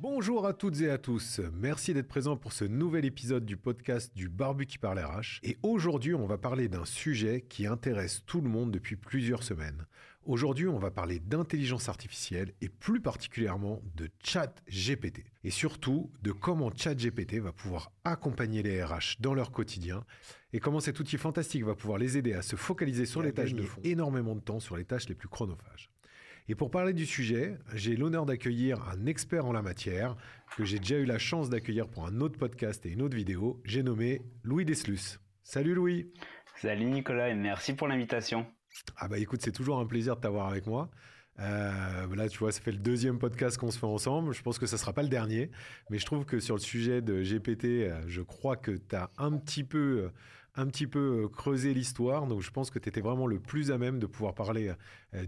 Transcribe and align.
Bonjour 0.00 0.44
à 0.44 0.54
toutes 0.54 0.80
et 0.80 0.90
à 0.90 0.98
tous, 0.98 1.40
merci 1.52 1.94
d'être 1.94 2.08
présents 2.08 2.36
pour 2.36 2.52
ce 2.52 2.64
nouvel 2.64 3.04
épisode 3.04 3.46
du 3.46 3.56
podcast 3.56 4.12
du 4.16 4.28
Barbu 4.28 4.66
qui 4.66 4.76
parle 4.76 4.98
RH. 4.98 5.38
Et 5.44 5.56
aujourd'hui, 5.62 6.14
on 6.16 6.26
va 6.26 6.36
parler 6.36 6.66
d'un 6.66 6.84
sujet 6.84 7.42
qui 7.48 7.64
intéresse 7.64 8.24
tout 8.26 8.40
le 8.40 8.48
monde 8.48 8.72
depuis 8.72 8.96
plusieurs 8.96 9.44
semaines. 9.44 9.86
Aujourd'hui, 10.24 10.66
on 10.66 10.80
va 10.80 10.90
parler 10.90 11.20
d'intelligence 11.20 11.88
artificielle 11.88 12.54
et 12.60 12.68
plus 12.68 13.00
particulièrement 13.00 13.82
de 13.94 14.10
chat 14.24 14.52
GPT. 14.68 15.26
Et 15.44 15.50
surtout 15.50 16.10
de 16.22 16.32
comment 16.32 16.72
chat 16.74 16.96
GPT 16.96 17.34
va 17.34 17.52
pouvoir 17.52 17.92
accompagner 18.02 18.64
les 18.64 18.82
RH 18.82 19.20
dans 19.20 19.32
leur 19.32 19.52
quotidien 19.52 20.04
et 20.52 20.58
comment 20.58 20.80
cet 20.80 20.98
outil 20.98 21.18
fantastique 21.18 21.64
va 21.64 21.76
pouvoir 21.76 21.98
les 21.98 22.18
aider 22.18 22.32
à 22.32 22.42
se 22.42 22.56
focaliser 22.56 23.06
sur 23.06 23.22
les 23.22 23.32
tâches 23.32 23.54
de 23.54 23.62
fond, 23.62 23.80
énormément 23.84 24.34
de 24.34 24.40
temps 24.40 24.60
sur 24.60 24.76
les 24.76 24.84
tâches 24.84 25.08
les 25.08 25.14
plus 25.14 25.28
chronophages. 25.28 25.93
Et 26.46 26.54
pour 26.54 26.70
parler 26.70 26.92
du 26.92 27.06
sujet, 27.06 27.56
j'ai 27.72 27.96
l'honneur 27.96 28.26
d'accueillir 28.26 28.86
un 28.90 29.06
expert 29.06 29.46
en 29.46 29.52
la 29.52 29.62
matière 29.62 30.14
que 30.58 30.64
j'ai 30.66 30.78
déjà 30.78 30.98
eu 30.98 31.06
la 31.06 31.18
chance 31.18 31.48
d'accueillir 31.48 31.88
pour 31.88 32.06
un 32.06 32.20
autre 32.20 32.38
podcast 32.38 32.84
et 32.84 32.90
une 32.90 33.00
autre 33.00 33.16
vidéo. 33.16 33.62
J'ai 33.64 33.82
nommé 33.82 34.20
Louis 34.42 34.66
Deslus. 34.66 35.18
Salut 35.42 35.74
Louis. 35.74 36.12
Salut 36.60 36.84
Nicolas 36.84 37.30
et 37.30 37.34
merci 37.34 37.72
pour 37.72 37.88
l'invitation. 37.88 38.46
Ah 38.98 39.08
bah 39.08 39.18
écoute, 39.18 39.40
c'est 39.42 39.52
toujours 39.52 39.78
un 39.78 39.86
plaisir 39.86 40.16
de 40.16 40.20
t'avoir 40.20 40.48
avec 40.48 40.66
moi. 40.66 40.90
Euh, 41.40 42.14
là, 42.14 42.28
tu 42.28 42.38
vois, 42.38 42.52
ça 42.52 42.60
fait 42.60 42.72
le 42.72 42.78
deuxième 42.78 43.18
podcast 43.18 43.56
qu'on 43.56 43.70
se 43.70 43.78
fait 43.78 43.86
ensemble. 43.86 44.34
Je 44.34 44.42
pense 44.42 44.58
que 44.58 44.66
ça 44.66 44.76
sera 44.76 44.92
pas 44.92 45.02
le 45.02 45.08
dernier, 45.08 45.50
mais 45.88 45.98
je 45.98 46.04
trouve 46.04 46.26
que 46.26 46.40
sur 46.40 46.56
le 46.56 46.60
sujet 46.60 47.00
de 47.00 47.22
GPT, 47.22 47.64
euh, 47.64 48.02
je 48.06 48.20
crois 48.20 48.56
que 48.56 48.72
tu 48.72 48.94
as 48.94 49.10
un 49.16 49.36
petit 49.38 49.64
peu, 49.64 49.78
euh, 49.78 50.08
un 50.56 50.66
petit 50.66 50.86
peu 50.86 51.28
creusé 51.28 51.74
l'histoire. 51.74 52.26
Donc, 52.26 52.40
je 52.40 52.50
pense 52.50 52.70
que 52.70 52.78
tu 52.78 52.88
étais 52.88 53.00
vraiment 53.00 53.26
le 53.26 53.38
plus 53.38 53.70
à 53.70 53.78
même 53.78 53.98
de 53.98 54.06
pouvoir 54.06 54.34
parler 54.34 54.72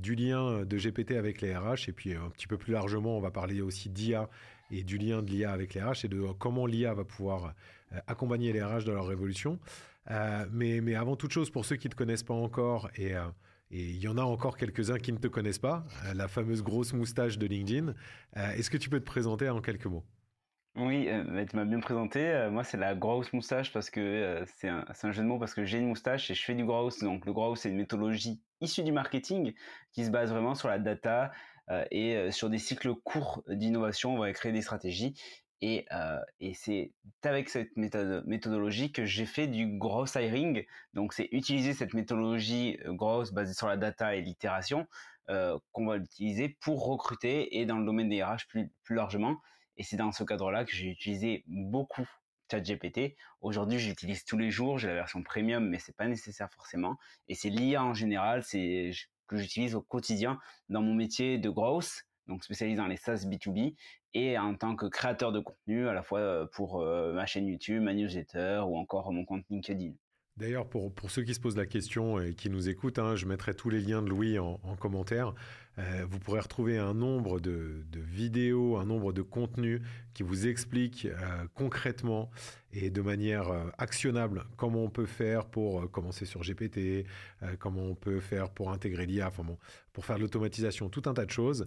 du 0.00 0.14
lien 0.14 0.64
de 0.64 0.76
GPT 0.76 1.12
avec 1.12 1.40
les 1.40 1.56
RH. 1.56 1.88
Et 1.88 1.92
puis, 1.92 2.14
un 2.14 2.30
petit 2.30 2.46
peu 2.46 2.56
plus 2.56 2.72
largement, 2.72 3.16
on 3.16 3.20
va 3.20 3.30
parler 3.30 3.60
aussi 3.60 3.88
d'IA 3.88 4.28
et 4.70 4.82
du 4.82 4.98
lien 4.98 5.22
de 5.22 5.30
l'IA 5.30 5.52
avec 5.52 5.74
les 5.74 5.82
RH 5.82 6.04
et 6.04 6.08
de 6.08 6.26
comment 6.38 6.66
l'IA 6.66 6.94
va 6.94 7.04
pouvoir 7.04 7.54
accompagner 8.06 8.52
les 8.52 8.62
RH 8.62 8.84
dans 8.84 8.94
leur 8.94 9.06
révolution. 9.06 9.58
mais, 10.52 10.94
avant 10.94 11.16
toute 11.16 11.32
chose, 11.32 11.50
pour 11.50 11.64
ceux 11.64 11.76
qui 11.76 11.88
ne 11.88 11.92
te 11.92 11.96
connaissent 11.96 12.22
pas 12.22 12.34
encore 12.34 12.88
et 12.96 13.14
et 13.70 13.80
il 13.80 13.98
y 13.98 14.08
en 14.08 14.16
a 14.16 14.22
encore 14.22 14.56
quelques-uns 14.56 14.98
qui 14.98 15.12
ne 15.12 15.18
te 15.18 15.26
connaissent 15.26 15.58
pas, 15.58 15.84
euh, 16.04 16.14
la 16.14 16.28
fameuse 16.28 16.62
grosse 16.62 16.92
moustache 16.92 17.38
de 17.38 17.46
LinkedIn. 17.46 17.94
Euh, 18.36 18.50
est-ce 18.52 18.70
que 18.70 18.76
tu 18.76 18.88
peux 18.88 19.00
te 19.00 19.04
présenter 19.04 19.48
en 19.48 19.60
quelques 19.60 19.86
mots? 19.86 20.04
Oui, 20.76 21.08
euh, 21.08 21.44
tu 21.46 21.56
m'as 21.56 21.64
bien 21.64 21.80
présenté. 21.80 22.48
moi, 22.50 22.64
c'est 22.64 22.76
la 22.76 22.94
grosse 22.94 23.32
moustache 23.32 23.72
parce 23.72 23.90
que 23.90 24.44
c'est 24.56 24.68
un, 24.68 25.12
jeu 25.12 25.22
de 25.22 25.28
mots 25.28 25.38
parce 25.38 25.54
que 25.54 25.64
j'ai 25.64 25.78
une 25.78 25.88
moustache 25.88 26.30
et 26.30 26.34
je 26.34 26.44
fais 26.44 26.54
du 26.54 26.64
grouse. 26.64 26.98
Donc, 26.98 27.26
le 27.26 27.32
grouse, 27.32 27.58
c'est 27.58 27.70
une 27.70 27.76
méthodologie 27.76 28.40
issue 28.60 28.82
du 28.82 28.92
marketing 28.92 29.54
qui 29.92 30.04
se 30.04 30.10
base 30.10 30.30
vraiment 30.30 30.54
sur 30.54 30.68
la 30.68 30.78
data 30.78 31.32
et 31.90 32.30
sur 32.30 32.48
des 32.48 32.58
cycles 32.58 32.94
courts 32.94 33.42
d'innovation. 33.48 34.14
On 34.14 34.18
va 34.18 34.32
créer 34.32 34.52
des 34.52 34.62
stratégies 34.62 35.14
et, 35.62 35.86
euh, 35.92 36.20
et 36.40 36.54
c'est 36.54 36.92
avec 37.24 37.48
cette 37.48 37.76
méthodologie 37.76 38.92
que 38.92 39.04
j'ai 39.04 39.26
fait 39.26 39.46
du 39.46 39.78
gross 39.78 40.14
hiring. 40.14 40.64
Donc, 40.92 41.12
c'est 41.12 41.28
utiliser 41.32 41.72
cette 41.72 41.94
méthodologie 41.94 42.78
euh, 42.84 42.92
grosse 42.92 43.32
basée 43.32 43.54
sur 43.54 43.66
la 43.66 43.76
data 43.76 44.14
et 44.14 44.20
l'itération 44.20 44.86
euh, 45.30 45.58
qu'on 45.72 45.86
va 45.86 45.96
utiliser 45.96 46.50
pour 46.60 46.86
recruter 46.86 47.58
et 47.58 47.66
dans 47.66 47.78
le 47.78 47.86
domaine 47.86 48.08
des 48.08 48.22
RH 48.22 48.46
plus, 48.48 48.70
plus 48.84 48.96
largement. 48.96 49.36
Et 49.76 49.82
c'est 49.82 49.96
dans 49.96 50.12
ce 50.12 50.24
cadre-là 50.24 50.64
que 50.64 50.72
j'ai 50.72 50.88
utilisé 50.88 51.44
beaucoup 51.46 52.06
ChatGPT. 52.50 53.16
Aujourd'hui, 53.40 53.78
j'utilise 53.78 54.24
tous 54.24 54.38
les 54.38 54.50
jours. 54.50 54.78
J'ai 54.78 54.88
la 54.88 54.94
version 54.94 55.22
premium, 55.22 55.68
mais 55.68 55.78
c'est 55.78 55.96
pas 55.96 56.06
nécessaire 56.06 56.48
forcément. 56.54 56.96
Et 57.28 57.34
c'est 57.34 57.50
l'IA 57.50 57.84
en 57.84 57.94
général, 57.94 58.42
c'est 58.42 58.92
que 59.26 59.36
j'utilise 59.36 59.74
au 59.74 59.82
quotidien 59.82 60.38
dans 60.68 60.82
mon 60.82 60.94
métier 60.94 61.38
de 61.38 61.50
gross 61.50 62.04
donc 62.26 62.44
spécialisé 62.44 62.76
dans 62.76 62.86
les 62.86 62.96
SaaS 62.96 63.24
B2B, 63.26 63.74
et 64.14 64.38
en 64.38 64.54
tant 64.54 64.76
que 64.76 64.86
créateur 64.86 65.32
de 65.32 65.40
contenu, 65.40 65.88
à 65.88 65.92
la 65.92 66.02
fois 66.02 66.20
euh, 66.20 66.46
pour 66.52 66.80
euh, 66.80 67.12
ma 67.12 67.26
chaîne 67.26 67.46
YouTube, 67.46 67.82
ma 67.82 67.94
newsletter 67.94 68.62
ou 68.66 68.76
encore 68.76 69.12
mon 69.12 69.24
compte 69.24 69.44
LinkedIn. 69.50 69.92
D'ailleurs, 70.36 70.68
pour, 70.68 70.92
pour, 70.92 71.10
ceux 71.10 71.22
qui 71.22 71.32
se 71.32 71.40
posent 71.40 71.56
la 71.56 71.66
question 71.66 72.20
et 72.20 72.34
qui 72.34 72.50
nous 72.50 72.68
écoutent, 72.68 72.98
hein, 72.98 73.16
je 73.16 73.24
mettrai 73.24 73.54
tous 73.54 73.70
les 73.70 73.80
liens 73.80 74.02
de 74.02 74.08
Louis 74.08 74.38
en, 74.38 74.60
en 74.62 74.76
commentaire. 74.76 75.32
Euh, 75.78 76.06
vous 76.08 76.18
pourrez 76.18 76.40
retrouver 76.40 76.78
un 76.78 76.94
nombre 76.94 77.40
de, 77.40 77.84
de, 77.90 78.00
vidéos, 78.00 78.76
un 78.76 78.84
nombre 78.84 79.12
de 79.12 79.22
contenus 79.22 79.80
qui 80.14 80.22
vous 80.22 80.46
expliquent 80.46 81.06
euh, 81.06 81.46
concrètement 81.54 82.30
et 82.76 82.90
de 82.90 83.00
manière 83.00 83.48
euh, 83.48 83.64
actionnable 83.78 84.44
comment 84.56 84.84
on 84.84 84.90
peut 84.90 85.06
faire 85.06 85.46
pour 85.46 85.80
euh, 85.80 85.86
commencer 85.86 86.26
sur 86.26 86.42
GPT, 86.42 87.06
euh, 87.42 87.56
comment 87.58 87.82
on 87.82 87.94
peut 87.94 88.20
faire 88.20 88.50
pour 88.50 88.70
intégrer 88.70 89.06
l'IA, 89.06 89.28
enfin 89.28 89.44
bon, 89.44 89.56
pour 89.94 90.04
faire 90.04 90.16
de 90.16 90.20
l'automatisation, 90.20 90.90
tout 90.90 91.02
un 91.06 91.14
tas 91.14 91.24
de 91.24 91.30
choses. 91.30 91.66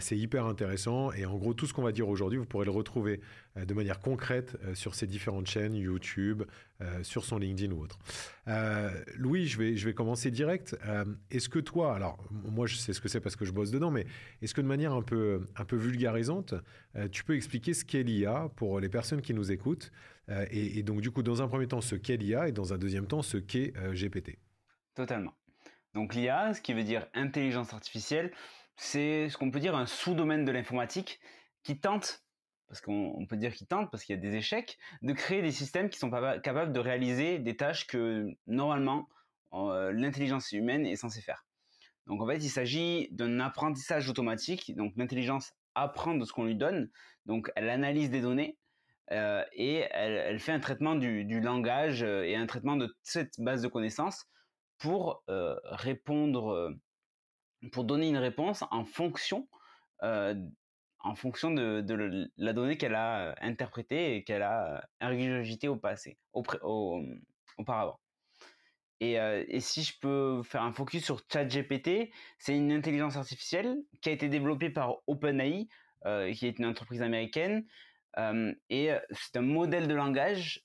c'est 0.00 0.18
hyper 0.18 0.46
intéressant 0.46 1.12
et 1.12 1.24
en 1.26 1.36
gros, 1.36 1.54
tout 1.54 1.66
ce 1.66 1.72
qu'on 1.72 1.82
va 1.82 1.92
dire 1.92 2.08
aujourd'hui, 2.08 2.36
vous 2.36 2.44
pourrez 2.44 2.64
le 2.64 2.72
retrouver 2.72 3.20
de 3.54 3.72
manière 3.72 4.00
concrète 4.00 4.56
sur 4.74 4.96
ces 4.96 5.06
différentes 5.06 5.46
chaînes, 5.46 5.76
YouTube, 5.76 6.42
sur 7.02 7.24
son 7.24 7.38
LinkedIn 7.38 7.72
ou 7.72 7.84
autre. 7.84 8.00
Louis, 9.16 9.46
je 9.46 9.58
vais, 9.58 9.76
je 9.76 9.86
vais 9.86 9.94
commencer 9.94 10.32
direct. 10.32 10.76
est-ce 11.30 11.48
que 11.48 11.60
toi, 11.60 11.94
alors 11.94 12.18
moi 12.32 12.66
je 12.66 12.74
sais 12.74 12.92
ce 12.92 13.00
que 13.00 13.08
c'est 13.08 13.20
parce 13.20 13.36
que 13.36 13.44
je 13.44 13.52
bosse 13.52 13.70
dedans, 13.70 13.92
mais 13.92 14.06
est-ce 14.42 14.54
que 14.54 14.60
de 14.60 14.66
manière 14.66 14.92
un 14.92 15.02
peu, 15.02 15.46
un 15.54 15.64
peu 15.64 15.76
vulgarisante, 15.76 16.54
tu 17.12 17.22
peux 17.22 17.36
expliquer 17.36 17.74
ce 17.74 17.84
qu'est 17.84 18.02
l'IA 18.02 18.50
pour 18.56 18.80
les 18.80 18.88
personnes 18.88 19.22
qui 19.22 19.34
nous 19.34 19.52
écoutent 19.52 19.92
euh, 20.28 20.46
et, 20.50 20.82
donc, 20.82 21.00
du 21.00 21.10
coup, 21.10 21.22
dans 21.22 21.42
un 21.42 21.48
premier 21.48 21.66
temps, 21.66 21.80
ce 21.80 21.94
qu'est 21.94 22.16
l'IA 22.16 22.48
et 22.48 22.52
dans 22.52 22.72
un 22.72 22.78
deuxième 22.78 23.06
temps, 23.06 23.22
ce 23.22 23.36
qu'est 23.36 23.76
euh, 23.76 23.92
GPT. 23.94 24.38
Totalement. 24.94 25.34
Donc, 25.94 26.14
l'IA, 26.14 26.54
ce 26.54 26.60
qui 26.60 26.72
veut 26.72 26.84
dire 26.84 27.06
intelligence 27.14 27.72
artificielle, 27.72 28.32
c'est 28.76 29.28
ce 29.28 29.36
qu'on 29.36 29.50
peut 29.50 29.60
dire 29.60 29.76
un 29.76 29.86
sous-domaine 29.86 30.44
de 30.44 30.52
l'informatique 30.52 31.20
qui 31.62 31.78
tente, 31.78 32.24
parce 32.68 32.80
qu'on 32.80 33.26
peut 33.28 33.36
dire 33.36 33.52
qu'il 33.52 33.66
tente, 33.66 33.90
parce 33.90 34.04
qu'il 34.04 34.16
y 34.16 34.18
a 34.18 34.22
des 34.22 34.36
échecs, 34.36 34.78
de 35.02 35.12
créer 35.12 35.42
des 35.42 35.52
systèmes 35.52 35.90
qui 35.90 35.98
sont 35.98 36.10
capables 36.10 36.72
de 36.72 36.80
réaliser 36.80 37.38
des 37.38 37.56
tâches 37.56 37.86
que 37.86 38.26
normalement 38.46 39.08
euh, 39.52 39.92
l'intelligence 39.92 40.52
humaine 40.52 40.86
est 40.86 40.96
censée 40.96 41.20
faire. 41.20 41.44
Donc 42.06 42.22
en 42.22 42.26
fait, 42.26 42.38
il 42.38 42.48
s'agit 42.48 43.08
d'un 43.12 43.40
apprentissage 43.40 44.08
automatique. 44.08 44.74
Donc 44.74 44.94
l'intelligence 44.96 45.52
apprend 45.74 46.14
de 46.14 46.24
ce 46.24 46.32
qu'on 46.32 46.44
lui 46.44 46.56
donne. 46.56 46.90
Donc 47.26 47.52
elle 47.54 47.68
analyse 47.68 48.10
des 48.10 48.22
données 48.22 48.56
euh, 49.12 49.44
et 49.52 49.84
elle, 49.90 50.40
fait 50.40 50.52
un 50.52 50.60
traitement 50.60 50.94
du, 50.94 51.40
langage 51.40 52.02
euh, 52.02 52.22
et 52.22 52.34
un 52.34 52.46
traitement 52.46 52.76
de 52.76 52.94
cette 53.02 53.38
base 53.38 53.62
de 53.62 53.68
connaissances 53.68 54.24
pour 54.78 55.22
euh, 55.28 55.54
répondre, 55.64 56.74
pour 57.72 57.84
donner 57.84 58.08
une 58.08 58.16
réponse 58.16 58.64
en 58.70 58.84
fonction, 58.84 59.48
en 60.00 61.14
fonction 61.14 61.50
de, 61.52 62.30
la 62.36 62.52
donnée 62.52 62.76
qu'elle 62.76 62.94
a 62.94 63.34
interprétée 63.40 64.16
et 64.16 64.24
qu'elle 64.24 64.42
a 64.42 64.88
ingurgitée 65.00 65.68
au 65.68 65.76
passé, 65.76 66.18
au, 66.32 66.42
au, 66.62 67.04
auparavant. 67.58 68.00
Et, 68.98 69.60
si 69.60 69.82
je 69.82 69.98
peux 70.00 70.42
faire 70.42 70.62
un 70.62 70.72
focus 70.72 71.04
sur 71.04 71.20
ChatGPT, 71.32 72.10
c'est 72.38 72.56
une 72.56 72.72
intelligence 72.72 73.16
artificielle 73.16 73.76
qui 74.00 74.08
a 74.08 74.12
été 74.12 74.28
développée 74.28 74.70
par 74.70 74.96
OpenAI, 75.06 75.68
qui 76.34 76.46
est 76.46 76.58
une 76.58 76.66
entreprise 76.66 77.02
américaine, 77.02 77.64
et 78.16 78.90
c'est 79.10 79.36
un 79.36 79.42
modèle 79.42 79.88
de 79.88 79.94
langage 79.94 80.64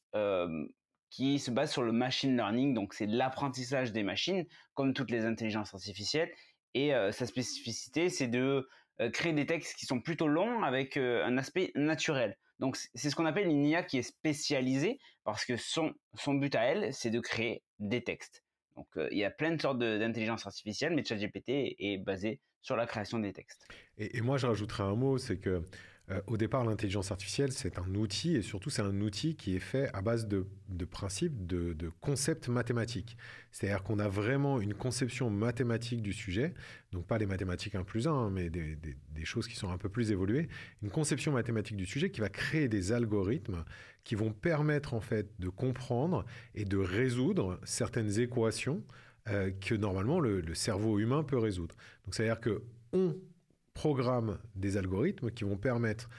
qui 1.10 1.40
se 1.40 1.52
base 1.52 1.72
sur 1.72 1.84
le 1.84 1.92
machine 1.92 2.36
learning, 2.36 2.74
donc 2.74 2.94
c'est 2.94 3.06
l'apprentissage 3.06 3.92
des 3.92 4.04
machines, 4.04 4.46
comme 4.74 4.94
toutes 4.94 5.12
les 5.12 5.26
intelligences 5.26 5.74
artificielles. 5.74 6.32
Et 6.74 6.92
sa 7.12 7.26
spécificité, 7.26 8.10
c'est 8.10 8.28
de 8.28 8.68
créer 9.14 9.34
des 9.34 9.46
textes 9.46 9.76
qui 9.78 9.86
sont 9.86 10.02
plutôt 10.02 10.28
longs 10.28 10.64
avec 10.64 10.98
un 10.98 11.38
aspect 11.38 11.72
naturel. 11.76 12.38
Donc 12.60 12.78
c'est 12.96 13.10
ce 13.10 13.16
qu'on 13.16 13.26
appelle 13.26 13.48
une 13.48 13.66
IA 13.66 13.84
qui 13.84 14.00
est 14.00 14.04
spécialisée 14.04 15.00
parce 15.24 15.46
que 15.46 15.58
son, 15.58 15.94
son 16.16 16.34
but 16.34 16.56
à 16.56 16.64
elle, 16.64 16.94
c'est 16.94 17.12
de 17.12 17.20
créer 17.20 17.64
des 17.80 18.04
textes. 18.04 18.44
Donc 18.76 18.88
il 19.12 19.18
y 19.18 19.24
a 19.24 19.32
plein 19.32 19.52
de 19.52 19.62
sortes 19.62 19.80
d'intelligence 19.80 20.46
artificielle, 20.46 20.94
mais 20.96 21.04
ChatGPT 21.04 21.76
est, 21.80 22.04
basé 22.04 22.40
sur 22.62 22.76
la 22.76 22.86
création 22.86 23.20
des 23.20 23.34
textes. 23.34 23.68
Et, 23.98 24.18
et 24.18 24.22
moi, 24.22 24.38
je 24.38 24.48
rajouterais 24.48 24.84
un 24.84 24.96
mot, 24.96 25.18
c'est 25.18 25.40
que 25.40 25.64
euh, 26.10 26.22
au 26.28 26.38
départ, 26.38 26.64
l'intelligence 26.64 27.12
artificielle, 27.12 27.52
c'est 27.52 27.78
un 27.80 27.94
outil 27.94 28.38
et 28.38 28.42
surtout, 28.42 28.70
c'est 28.70 28.82
un 28.82 29.02
outil 29.02 29.36
qui 29.36 29.56
est 29.56 29.60
fait 29.60 29.90
à 29.94 30.02
base 30.02 30.26
de, 30.28 30.46
principes, 30.90 31.46
de, 31.46 31.92
concepts 32.00 32.48
mathématiques. 32.48 33.18
C'est-à-dire 33.52 33.84
qu'on 33.84 34.00
a 34.00 34.08
vraiment 34.08 34.62
une 34.62 34.74
conception 34.74 35.30
mathématique 35.30 36.02
du 36.02 36.14
sujet, 36.14 36.54
donc 36.94 37.06
pas 37.06 37.18
les 37.18 37.26
mathématiques 37.26 37.76
1 37.76 37.84
plus 37.84 38.08
1, 38.08 38.12
hein, 38.12 38.30
mais 38.30 38.50
des, 38.50 38.78
des, 38.78 39.26
choses 39.26 39.48
qui 39.48 39.56
sont 39.56 39.70
un 39.70 39.78
peu 39.78 39.90
plus 39.90 40.12
évoluées, 40.12 40.48
une 40.82 40.92
conception 40.92 41.34
mathématique 41.34 41.76
du 41.76 41.86
sujet 41.86 42.10
qui 42.10 42.22
va 42.22 42.30
créer 42.30 42.70
des 42.70 42.94
algorithmes 42.94 43.66
qui 44.06 44.16
vont 44.16 44.32
permettre 44.32 44.94
en 44.94 45.02
fait 45.02 45.28
de 45.40 45.50
comprendre 45.50 46.26
et 46.56 46.64
de 46.64 46.78
résoudre 46.78 47.60
certaines 47.66 48.20
équations 48.20 48.82
euh, 49.28 49.52
que 49.60 49.76
normalement 49.76 50.22
le, 50.22 50.40
le, 50.40 50.56
cerveau 50.56 51.00
humain 51.00 51.24
peut 51.24 51.38
résoudre. 51.38 51.76
Donc 52.06 52.16
c'est-à-dire 52.16 52.40
que 52.40 52.64
on 52.94 53.18
programme 53.78 54.40
des 54.56 54.76
algorithmes 54.76 55.30
qui 55.30 55.44
vont 55.44 55.56
permettre 55.56 56.10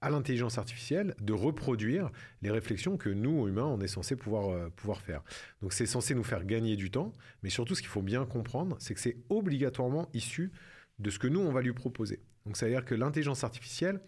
à 0.00 0.08
l'intelligence 0.08 0.56
artificielle 0.56 1.16
de 1.20 1.32
reproduire 1.32 2.12
les 2.42 2.50
réflexions 2.52 2.96
que 2.96 3.08
nous, 3.10 3.48
humains, 3.48 3.64
on 3.64 3.80
est 3.80 3.88
censé 3.88 4.14
pouvoir, 4.14 4.50
euh, 4.50 4.68
pouvoir 4.68 5.00
faire. 5.00 5.24
Donc 5.60 5.72
c'est 5.72 5.86
censé 5.86 6.14
nous 6.14 6.22
faire 6.22 6.44
gagner 6.44 6.76
du 6.76 6.92
temps, 6.92 7.12
mais 7.42 7.50
surtout 7.50 7.74
ce 7.74 7.80
qu'il 7.80 7.90
faut 7.90 8.02
bien 8.02 8.24
comprendre, 8.24 8.76
c'est 8.78 8.94
que 8.94 9.00
c'est 9.00 9.16
obligatoirement 9.30 10.08
issu 10.14 10.52
de 11.00 11.10
ce 11.10 11.18
que 11.18 11.26
nous, 11.26 11.40
on 11.40 11.50
va 11.50 11.60
lui 11.60 11.72
proposer. 11.72 12.20
Donc 12.46 12.56
ça 12.56 12.66
veut 12.66 12.72
dire 12.72 12.84
que 12.84 12.94
l'intelligence 12.94 13.42
artificielle 13.42 13.98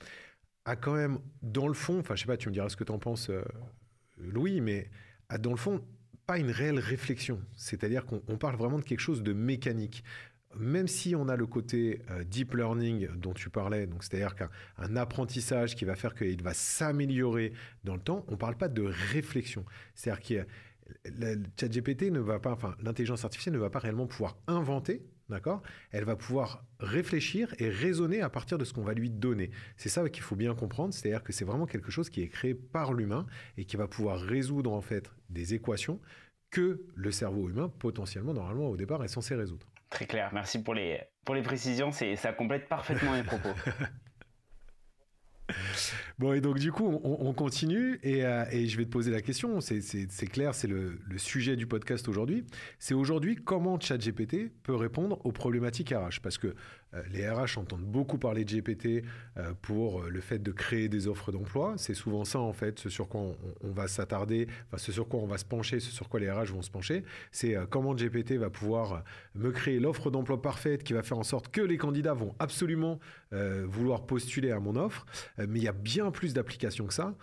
a 0.65 0.77
quand 0.77 0.95
même, 0.95 1.19
dans 1.43 1.67
le 1.67 1.75
fond, 1.75 1.99
enfin 1.99 2.15
je 2.15 2.21
sais 2.21 2.29
pas, 2.29 2.37
tu 2.37 2.49
me 2.49 2.55
diras 2.55 2.69
ce 2.69 2.77
que 2.77 2.85
tu 2.85 2.93
en 2.93 3.01
penses, 3.01 3.29
euh, 3.29 3.43
Louis, 4.19 4.61
mais 4.61 4.89
a 5.29 5.39
dans 5.39 5.51
le 5.51 5.57
fond 5.57 5.85
pas 6.29 6.39
une 6.39 6.53
réelle 6.53 6.79
réflexion. 6.79 7.41
C'est-à-dire 7.57 8.07
qu'on 8.07 8.39
parle 8.39 8.55
vraiment 8.55 8.79
de 8.79 8.85
quelque 8.85 9.01
chose 9.01 9.25
de 9.25 9.33
mécanique 9.33 10.05
même 10.57 10.89
si 10.89 11.15
on 11.15 11.29
a 11.29 11.37
le 11.37 11.47
côté 11.47 12.03
euh, 12.11 12.25
deep 12.25 12.55
learning 12.55 13.09
dont 13.17 13.33
tu 13.33 13.51
parlais, 13.51 13.87
donc 13.87 14.03
c'est-à-dire 14.03 14.35
qu'un 14.35 14.97
apprentissage 14.97 15.77
qui 15.77 15.85
va 15.85 15.95
faire 15.97 16.15
qu'il 16.15 16.43
va 16.43 16.55
s'améliorer 16.55 17.53
dans 17.85 17.95
le 17.95 18.01
temps, 18.01 18.25
on 18.29 18.33
ne 18.33 18.37
parle 18.37 18.57
pas 18.57 18.69
de 18.69 18.83
réflexion. 19.13 19.65
C'est-à-dire 19.95 20.23
que 20.23 20.47
ne 22.11 22.19
va 22.19 22.41
pas, 22.41 22.53
enfin 22.53 22.75
l'intelligence 22.83 23.25
artificielle 23.25 23.55
ne 23.55 23.61
va 23.61 23.71
pas 23.71 23.79
réellement 23.79 24.07
pouvoir 24.07 24.37
inventer, 24.49 25.03
d'accord? 25.29 25.63
Elle 25.93 26.05
va 26.05 26.17
pouvoir 26.17 26.65
réfléchir 26.81 27.55
et 27.59 27.69
raisonner 27.69 28.21
à 28.21 28.29
partir 28.29 28.59
de 28.59 28.65
ce 28.65 28.73
qu'on 28.73 28.83
va 28.83 28.95
lui 28.95 29.11
donner. 29.11 29.51
C'est 29.77 29.89
ça 29.89 30.09
qu'il 30.09 30.23
faut 30.23 30.37
bien 30.37 30.55
comprendre, 30.55 30.93
c'est-à-dire 30.93 31.23
que 31.23 31.33
c'est 31.33 31.45
vraiment 31.45 31.67
quelque 31.67 31.91
chose 31.91 32.11
qui 32.11 32.23
est 32.23 32.29
créé 32.29 32.55
par 32.55 32.93
l'humain 32.93 33.27
et 33.57 33.65
qui 33.65 33.77
va 33.77 33.87
pouvoir 33.87 34.21
résoudre 34.21 34.73
en 34.73 34.81
fait 34.81 35.11
des 35.29 35.55
équations 35.55 36.01
que 36.51 36.85
le 36.95 37.11
cerveau 37.11 37.49
humain 37.49 37.73
potentiellement 37.79 38.35
normalement 38.35 38.69
au 38.69 38.77
départ 38.77 39.03
est 39.05 39.09
censé 39.09 39.35
résoudre. 39.35 39.67
Très 39.89 40.07
clair, 40.07 40.31
merci 40.33 40.63
pour 40.63 40.75
les, 40.75 41.01
pour 41.25 41.35
les 41.35 41.43
précisions, 41.43 41.91
ça 41.93 42.33
complète 42.33 42.69
parfaitement 42.69 43.13
mes 43.13 43.23
propos. 43.23 43.51
Bon, 46.21 46.35
et 46.35 46.43
donc 46.43 46.59
du 46.59 46.71
coup, 46.71 47.01
on, 47.03 47.33
continue 47.33 47.99
euh, 48.05 48.45
et, 48.53 48.67
je 48.67 48.77
vais 48.77 48.85
te 48.85 48.91
poser 48.91 49.11
la 49.11 49.23
question. 49.23 49.59
C'est 49.63 50.27
clair, 50.27 50.55
c'est 50.55 50.69
le, 50.69 50.99
sujet 51.17 51.57
du 51.57 51.67
podcast 51.67 52.09
aujourd'hui. 52.09 52.45
C'est 52.79 52.93
aujourd'hui 52.93 53.37
comment 53.37 53.81
ChatGPT 53.81 54.53
peut 54.63 54.75
répondre 54.75 55.19
aux 55.25 55.33
problématiques 55.33 55.95
RH. 55.97 56.21
Parce 56.23 56.37
que 56.37 56.49
euh, 56.93 57.03
les 57.11 57.27
RH 57.27 57.57
entendent 57.57 57.87
beaucoup 57.87 58.19
parler 58.19 58.45
de 58.45 58.53
GPT 58.53 59.03
euh, 59.39 59.55
pour 59.63 60.03
le 60.03 60.21
fait 60.21 60.39
de 60.39 60.53
créer 60.53 60.91
des 60.91 61.09
offres 61.09 61.33
d'emploi. 61.33 61.73
C'est 61.79 61.95
souvent 61.95 62.27
ça, 62.27 62.39
en 62.39 62.53
fait, 62.53 62.79
ce 62.81 62.91
sur 62.91 63.09
quoi 63.09 63.23
on, 63.63 63.71
va 63.73 63.89
s'attarder, 63.89 64.47
ce 64.77 64.93
sur 64.93 65.09
quoi 65.09 65.21
on 65.21 65.27
va 65.27 65.39
se 65.39 65.47
pencher, 65.47 65.81
ce 65.81 65.91
sur 65.91 66.11
quoi 66.11 66.21
les 66.21 66.31
RH 66.31 66.53
vont 66.53 66.61
se 66.61 66.71
pencher. 66.71 67.03
C'est 67.31 67.57
comment 67.71 67.95
GPT 67.95 68.33
va 68.33 68.51
pouvoir 68.51 69.05
me 69.35 69.53
créer 69.53 69.81
l'offre 69.81 70.11
d'emploi 70.11 70.43
parfaite 70.43 70.83
qui 70.83 70.93
va 70.93 71.03
faire 71.03 71.19
en 71.19 71.23
sorte 71.23 71.49
que 71.49 71.63
les 71.63 71.79
candidats 71.79 72.13
vont 72.13 72.35
absolument 72.39 72.99
vouloir 73.33 74.05
postuler 74.05 74.51
à 74.51 74.59
mon 74.61 74.77
offre. 74.77 75.07
mais 75.39 75.61
il 75.61 75.63
y 75.63 75.69
a 75.69 75.73
bien 75.73 76.10
plus 76.11 76.35
d'applications 76.35 76.87
que 76.87 76.95
ça. 76.95 77.15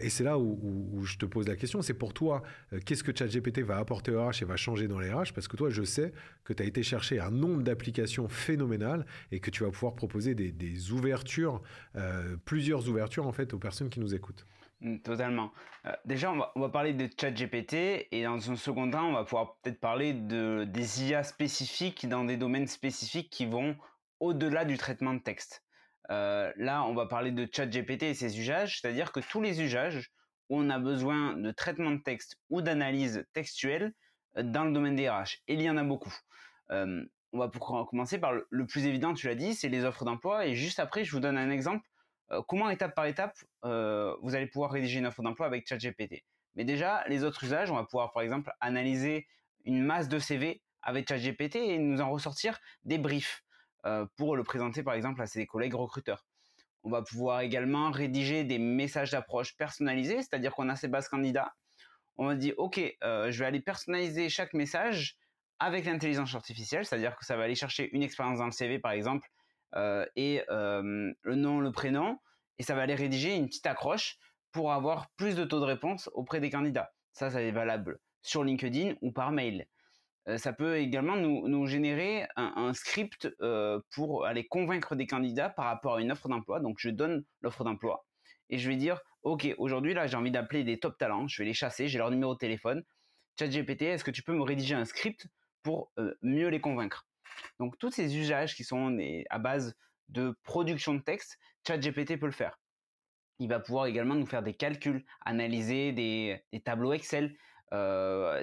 et 0.00 0.10
c'est 0.10 0.24
là 0.24 0.38
où, 0.38 1.02
je 1.04 1.16
te 1.16 1.26
pose 1.26 1.48
la 1.48 1.56
question. 1.56 1.82
C'est 1.82 1.94
pour 1.94 2.14
toi, 2.14 2.42
qu'est-ce 2.84 3.04
que 3.04 3.16
ChatGPT 3.16 3.60
va 3.60 3.78
apporter 3.78 4.12
aux 4.12 4.24
RH 4.24 4.42
et 4.42 4.44
va 4.44 4.56
changer 4.56 4.88
dans 4.88 4.98
les 4.98 5.12
RH 5.12 5.32
Parce 5.34 5.48
que 5.48 5.56
toi, 5.56 5.70
je 5.70 5.82
sais 5.82 6.12
que 6.44 6.52
tu 6.52 6.62
as 6.62 6.66
été 6.66 6.82
chercher 6.82 7.20
un 7.20 7.30
nombre 7.30 7.62
d'applications 7.62 8.28
phénoménales 8.28 9.06
et 9.32 9.40
que 9.40 9.50
tu 9.50 9.64
vas 9.64 9.70
pouvoir 9.70 9.94
proposer 9.94 10.34
des, 10.34 10.92
ouvertures, 10.92 11.62
euh, 11.96 12.36
plusieurs 12.44 12.88
ouvertures 12.88 13.26
en 13.26 13.32
fait 13.32 13.52
aux 13.54 13.58
personnes 13.58 13.88
qui 13.88 14.00
nous 14.00 14.14
écoutent. 14.14 14.46
Mm, 14.80 14.98
totalement. 14.98 15.52
Euh, 15.86 15.92
déjà, 16.04 16.32
on 16.32 16.60
va, 16.60 16.68
parler 16.68 16.92
de 16.92 17.08
ChatGPT 17.18 18.08
et 18.12 18.24
dans 18.24 18.50
un 18.50 18.56
second 18.56 18.90
temps, 18.90 19.08
on 19.08 19.12
va 19.12 19.24
pouvoir 19.24 19.56
peut-être 19.62 19.80
parler 19.80 20.12
de, 20.12 20.64
des 20.64 21.04
IA 21.04 21.24
spécifiques 21.24 22.08
dans 22.08 22.24
des 22.24 22.36
domaines 22.36 22.66
spécifiques 22.66 23.30
qui 23.30 23.46
vont 23.46 23.76
au-delà 24.20 24.64
du 24.64 24.78
traitement 24.78 25.14
de 25.14 25.20
texte. 25.20 25.65
Euh, 26.10 26.52
là, 26.56 26.84
on 26.84 26.94
va 26.94 27.06
parler 27.06 27.32
de 27.32 27.48
ChatGPT 27.50 28.04
et 28.04 28.14
ses 28.14 28.38
usages, 28.38 28.80
c'est-à-dire 28.80 29.12
que 29.12 29.20
tous 29.20 29.40
les 29.40 29.60
usages 29.60 30.10
où 30.48 30.58
on 30.58 30.70
a 30.70 30.78
besoin 30.78 31.36
de 31.36 31.50
traitement 31.50 31.90
de 31.90 32.00
texte 32.00 32.36
ou 32.50 32.62
d'analyse 32.62 33.26
textuelle 33.32 33.92
dans 34.36 34.64
le 34.64 34.72
domaine 34.72 34.94
des 34.94 35.08
RH. 35.08 35.38
Et 35.48 35.54
il 35.54 35.62
y 35.62 35.70
en 35.70 35.76
a 35.76 35.82
beaucoup 35.82 36.14
on 37.36 37.38
va 37.38 37.50
commencer 37.84 38.18
par 38.18 38.32
le, 38.50 38.66
plus 38.66 38.86
évident, 38.86 39.14
tu 39.14 39.26
l'as 39.26 39.34
dit, 39.34 39.54
c'est 39.54 39.68
les 39.68 39.84
offres 39.84 40.04
d'emploi. 40.04 40.46
Et 40.46 40.54
juste 40.54 40.80
après, 40.80 41.04
je 41.04 41.12
vous 41.12 41.20
donne 41.20 41.36
un 41.36 41.50
exemple. 41.50 41.86
Euh, 42.32 42.42
comment 42.48 42.70
étape 42.70 42.94
par 42.94 43.06
étape, 43.06 43.36
euh, 43.64 44.14
vous 44.22 44.34
allez 44.34 44.46
pouvoir 44.46 44.70
rédiger 44.72 44.98
une 44.98 45.06
offre 45.06 45.22
d'emploi 45.22 45.46
avec 45.46 45.68
ChatGPT. 45.68 46.24
Mais 46.54 46.64
déjà, 46.64 47.04
les 47.08 47.22
autres 47.22 47.44
usages, 47.44 47.70
on 47.70 47.76
va 47.76 47.84
pouvoir 47.84 48.12
par 48.12 48.22
exemple 48.22 48.52
analyser 48.60 49.26
une 49.64 49.82
masse 49.82 50.08
de 50.08 50.18
CV 50.18 50.62
avec 50.82 51.08
ChatGPT 51.08 51.56
et 51.56 51.78
nous 51.78 52.00
en 52.00 52.10
ressortir 52.10 52.58
des 52.84 52.98
briefs 52.98 53.42
euh, 53.42 53.45
pour 54.16 54.36
le 54.36 54.42
présenter 54.42 54.82
par 54.82 54.94
exemple 54.94 55.22
à 55.22 55.26
ses 55.26 55.46
collègues 55.46 55.74
recruteurs. 55.74 56.24
On 56.82 56.90
va 56.90 57.02
pouvoir 57.02 57.40
également 57.40 57.90
rédiger 57.90 58.44
des 58.44 58.58
messages 58.58 59.10
d'approche 59.10 59.56
personnalisés, 59.56 60.18
c'est-à-dire 60.18 60.52
qu'on 60.52 60.68
a 60.68 60.76
ces 60.76 60.88
bases 60.88 61.08
candidats. 61.08 61.52
On 62.16 62.26
va 62.26 62.34
dire, 62.34 62.54
OK, 62.58 62.78
je 62.78 63.38
vais 63.38 63.44
aller 63.44 63.60
personnaliser 63.60 64.28
chaque 64.28 64.54
message 64.54 65.16
avec 65.58 65.84
l'intelligence 65.86 66.34
artificielle, 66.34 66.84
c'est-à-dire 66.84 67.16
que 67.16 67.24
ça 67.24 67.36
va 67.36 67.44
aller 67.44 67.54
chercher 67.54 67.88
une 67.92 68.02
expérience 68.02 68.38
dans 68.38 68.46
le 68.46 68.52
CV 68.52 68.78
par 68.78 68.92
exemple 68.92 69.28
euh, 69.74 70.06
et 70.16 70.42
euh, 70.50 71.12
le 71.22 71.34
nom, 71.34 71.60
le 71.60 71.72
prénom, 71.72 72.18
et 72.58 72.62
ça 72.62 72.74
va 72.74 72.82
aller 72.82 72.94
rédiger 72.94 73.34
une 73.34 73.46
petite 73.46 73.66
accroche 73.66 74.18
pour 74.52 74.72
avoir 74.72 75.10
plus 75.16 75.34
de 75.34 75.44
taux 75.44 75.60
de 75.60 75.64
réponse 75.64 76.08
auprès 76.14 76.40
des 76.40 76.50
candidats. 76.50 76.92
Ça, 77.12 77.30
ça 77.30 77.42
est 77.42 77.50
valable 77.50 77.98
sur 78.22 78.44
LinkedIn 78.44 78.94
ou 79.02 79.12
par 79.12 79.32
mail. 79.32 79.66
Ça 80.36 80.52
peut 80.52 80.78
également 80.78 81.16
nous, 81.16 81.66
générer 81.66 82.26
un, 82.36 82.72
script 82.72 83.28
pour 83.92 84.26
aller 84.26 84.46
convaincre 84.46 84.96
des 84.96 85.06
candidats 85.06 85.50
par 85.50 85.66
rapport 85.66 85.96
à 85.96 86.00
une 86.00 86.10
offre 86.10 86.28
d'emploi. 86.28 86.60
Donc, 86.60 86.76
je 86.78 86.90
donne 86.90 87.24
l'offre 87.42 87.62
d'emploi 87.62 88.04
et 88.48 88.58
je 88.58 88.68
vais 88.68 88.76
dire, 88.76 89.00
OK, 89.22 89.46
aujourd'hui, 89.58 89.94
là, 89.94 90.06
j'ai 90.06 90.16
envie 90.16 90.30
d'appeler 90.30 90.64
des 90.64 90.78
top 90.78 90.98
talents. 90.98 91.28
Je 91.28 91.42
vais 91.42 91.46
les 91.46 91.54
chasser, 91.54 91.88
j'ai 91.88 91.98
leur 91.98 92.10
numéro 92.10 92.34
de 92.34 92.38
téléphone. 92.38 92.82
ChatGPT, 93.38 93.82
est-ce 93.82 94.04
que 94.04 94.10
tu 94.10 94.22
peux 94.22 94.34
me 94.34 94.42
rédiger 94.42 94.74
un 94.74 94.84
script 94.84 95.26
pour 95.62 95.92
mieux 96.22 96.48
les 96.48 96.60
convaincre? 96.60 97.06
Donc 97.58 97.78
tous 97.78 97.90
ces 97.90 98.16
usages 98.16 98.54
qui 98.54 98.64
sont 98.64 98.96
à 99.30 99.38
base 99.38 99.74
de 100.08 100.36
production 100.42 100.94
de 100.94 101.00
texte, 101.00 101.38
ChatGPT 101.66 102.18
peut 102.18 102.26
le 102.26 102.32
faire. 102.32 102.58
Il 103.38 103.48
va 103.48 103.60
pouvoir 103.60 103.86
également 103.86 104.14
nous 104.14 104.26
faire 104.26 104.42
des 104.42 104.54
calculs, 104.54 105.04
analyser 105.24 105.92
des, 105.92 106.42
tableaux 106.64 106.92
Excel. 106.92 107.36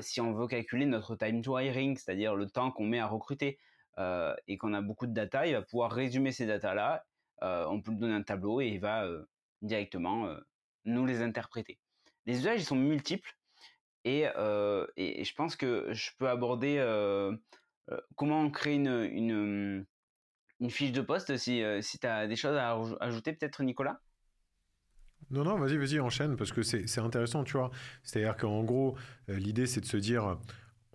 Si 0.02 0.22
on 0.22 0.34
veut 0.34 0.48
calculer 0.48 0.86
notre 0.86 1.15
time 1.15 1.42
to 1.42 1.58
hiring, 1.58 1.98
c'est-à-dire 1.98 2.36
le 2.36 2.50
temps 2.50 2.72
qu'on 2.72 2.86
met 2.86 3.00
à 3.00 3.08
recruter, 3.08 3.60
et 4.48 4.58
qu'on 4.58 4.74
a 4.74 4.82
beaucoup 4.82 5.08
de 5.08 5.13
data, 5.13 5.46
il 5.46 5.53
va 5.53 5.62
pouvoir 5.62 5.92
résumer 5.92 6.32
ces 6.32 6.46
datas-là. 6.46 7.06
on 7.42 7.82
peut 7.82 7.92
lui 7.92 7.98
donner 7.98 8.15
un 8.15 8.24
tableau 8.24 8.62
et 8.62 8.68
il 8.68 8.80
va 8.80 9.08
directement 9.62 10.27
nous 10.86 11.06
les 11.06 11.22
interpréter. 11.22 11.80
Les 12.25 12.39
usages 12.39 12.62
ils 12.62 12.65
sont 12.65 12.75
multiples. 12.75 13.36
Et, 14.06 14.25
et, 14.98 15.24
je 15.24 15.36
pense 15.36 15.56
que 15.56 15.88
je 15.92 16.12
peux 16.18 16.27
aborder 16.27 16.80
comment 18.15 18.50
créer 18.50 18.75
une, 18.75 19.03
une, 19.12 19.86
une, 20.60 20.70
fiche 20.70 20.92
de 20.92 21.01
poste 21.01 21.38
si, 21.38 21.63
si 21.82 22.00
tu 22.00 22.08
as 22.08 22.27
des 22.27 22.36
choses 22.36 22.58
à 22.58 22.77
ajouter 23.00 23.34
peut-être 23.34 23.63
Nicolas? 23.63 24.01
Non, 25.32 25.44
non, 25.44 25.58
vas-y, 25.58 25.77
vas-y, 25.77 26.00
enchaîne, 26.00 26.36
parce 26.36 26.51
que 26.51 26.62
c'est 26.63 27.00
intéressant, 27.00 27.44
tu 27.44 27.53
vois. 27.58 27.72
C'est-à-dire 28.03 28.36
qu'en 28.36 28.63
gros, 28.63 28.96
l'idée, 29.27 29.65
c'est 29.65 29.82
de 29.82 29.86
se 29.86 29.98
dire, 29.98 30.38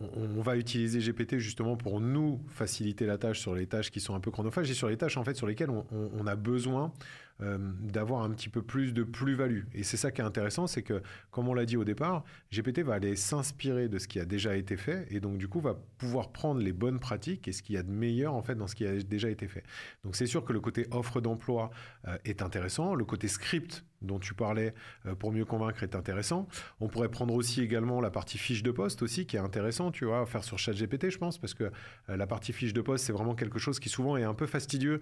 on, 0.01 0.41
va 0.43 0.57
utiliser 0.57 1.01
GPT 1.01 1.39
justement 1.39 1.77
pour 1.77 2.01
nous 2.01 2.41
faciliter 2.49 3.07
la 3.07 3.19
tâche 3.19 3.41
sur 3.41 3.55
les 3.55 3.67
tâches 3.67 3.91
qui 3.91 4.01
sont 4.01 4.15
un 4.15 4.21
peu 4.21 4.31
chronophages 4.31 4.71
et 4.71 4.75
sur 4.75 4.89
les 4.89 4.97
tâches, 4.97 5.17
en 5.17 5.25
fait, 5.25 5.35
sur 5.35 5.47
lesquelles 5.47 5.71
on, 5.71 5.85
on 5.91 6.27
a 6.27 6.37
besoin 6.37 6.85
euh, 6.87 7.28
d'avoir 7.41 8.23
un 8.23 8.31
petit 8.31 8.49
peu 8.49 8.63
plus 8.63 8.93
de 8.93 9.05
plus-value. 9.05 9.63
Et 9.73 9.85
c'est 9.85 9.97
ça 9.97 10.11
qui 10.11 10.21
est 10.21 10.25
intéressant, 10.25 10.67
c'est 10.67 10.83
que, 10.83 11.03
comme 11.31 11.49
on 11.49 11.55
l'a 11.55 11.67
dit 11.67 11.77
au 11.77 11.85
départ, 11.85 12.25
GPT 12.53 12.81
va 12.81 12.95
aller 12.95 13.17
s'inspirer 13.17 13.89
de 13.89 13.99
ce 13.99 14.09
qui 14.09 14.19
a 14.19 14.25
déjà 14.25 14.57
été 14.57 14.77
fait 14.77 15.07
et 15.11 15.21
donc 15.21 15.39
du 15.39 15.49
coup 15.49 15.61
va 15.61 15.75
pouvoir 15.99 16.33
prendre 16.33 16.61
les 16.61 16.73
bonnes 16.73 16.99
pratiques 16.99 17.49
et 17.49 17.53
ce 17.53 17.63
qu'il 17.63 17.75
y 17.75 17.79
a 17.79 17.83
de 17.83 17.91
meilleur 17.91 18.35
en 18.35 18.43
fait 18.43 18.55
dans 18.55 18.67
ce 18.67 18.75
qui 18.75 18.87
a 18.87 18.97
déjà 19.03 19.31
été 19.31 19.49
fait. 19.49 19.63
Donc 20.05 20.17
c'est 20.17 20.27
sûr 20.27 20.45
que 20.45 20.53
le 20.53 20.61
côté 20.61 20.87
offre 20.91 21.21
d'emploi 21.21 21.71
euh, 22.07 22.17
est 22.25 22.43
intéressant, 22.43 22.95
le 22.95 23.05
côté 23.05 23.29
script 23.29 23.85
dont 24.01 24.21
tu 24.21 24.33
parlais 24.33 24.75
euh, 25.07 25.15
pour 25.17 25.33
mieux 25.33 25.45
convaincre 25.45 25.83
est 25.83 25.97
intéressant. 25.97 26.47
On 26.81 26.89
pourrait 26.89 27.09
prendre 27.09 27.35
aussi 27.35 27.61
également 27.63 28.01
la 28.01 28.11
partie 28.11 28.39
fiche 28.39 28.63
de 28.63 28.71
poste 28.71 29.03
aussi 29.03 29.27
qui 29.27 29.37
est 29.37 29.41
intéressant, 29.41 29.91
tu 29.91 30.05
vois, 30.05 30.21
à 30.21 30.27
faire 30.27 30.45
sur 30.45 30.59
ChatGPT, 30.59 31.11
je 31.11 31.19
pense, 31.19 31.39
parce 31.39 31.55
que 31.55 31.71
la 32.09 32.27
partie 32.27 32.53
fiche 32.53 32.73
de 32.73 32.81
poste 32.81 33.05
c'est 33.05 33.13
vraiment 33.13 33.35
quelque 33.35 33.59
chose 33.59 33.81
qui 33.81 33.89
souvent 33.89 34.17
est 34.17 34.25
un 34.25 34.35
peu 34.35 34.47
fastidieux 34.47 35.01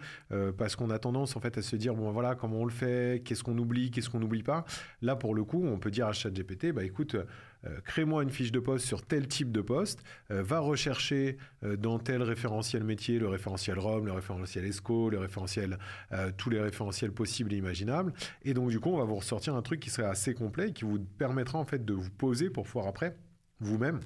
parce 0.56 0.76
qu'on 0.76 0.90
a 0.90 0.98
tendance 0.98 1.36
en 1.36 1.40
fait 1.40 1.58
à 1.58 1.62
se 1.62 1.76
dire 1.76 1.94
bon 1.94 2.10
voilà 2.10 2.25
comment 2.34 2.60
on 2.60 2.64
le 2.64 2.70
fait, 2.70 3.22
qu'est-ce 3.24 3.44
qu'on 3.44 3.56
oublie, 3.58 3.90
qu'est-ce 3.90 4.10
qu'on 4.10 4.20
n'oublie 4.20 4.42
pas. 4.42 4.64
Là, 5.02 5.16
pour 5.16 5.34
le 5.34 5.44
coup, 5.44 5.64
on 5.66 5.78
peut 5.78 5.90
dire 5.90 6.06
à 6.06 6.12
ChatGPT, 6.12 6.72
bah 6.72 6.84
écoute, 6.84 7.16
crée-moi 7.84 8.22
une 8.22 8.30
fiche 8.30 8.52
de 8.52 8.60
poste 8.60 8.86
sur 8.86 9.02
tel 9.02 9.26
type 9.26 9.50
de 9.50 9.60
poste, 9.60 10.02
va 10.28 10.60
rechercher 10.60 11.36
dans 11.62 11.98
tel 11.98 12.22
référentiel 12.22 12.84
métier, 12.84 13.18
le 13.18 13.28
référentiel 13.28 13.78
ROM, 13.78 14.06
le 14.06 14.12
référentiel 14.12 14.64
ESCO, 14.64 15.10
le 15.10 15.18
référentiel, 15.18 15.78
tous 16.36 16.50
les 16.50 16.60
référentiels 16.60 17.12
possibles 17.12 17.52
et 17.52 17.56
imaginables. 17.56 18.12
Et 18.44 18.54
donc, 18.54 18.70
du 18.70 18.80
coup, 18.80 18.90
on 18.90 18.98
va 18.98 19.04
vous 19.04 19.16
ressortir 19.16 19.54
un 19.54 19.62
truc 19.62 19.80
qui 19.80 19.90
serait 19.90 20.06
assez 20.06 20.34
complet 20.34 20.68
et 20.68 20.72
qui 20.72 20.84
vous 20.84 20.98
permettra 20.98 21.58
en 21.58 21.64
fait 21.64 21.84
de 21.84 21.92
vous 21.92 22.10
poser 22.10 22.50
pour 22.50 22.64
pouvoir 22.64 22.86
après 22.86 23.16
vous-même 23.60 24.00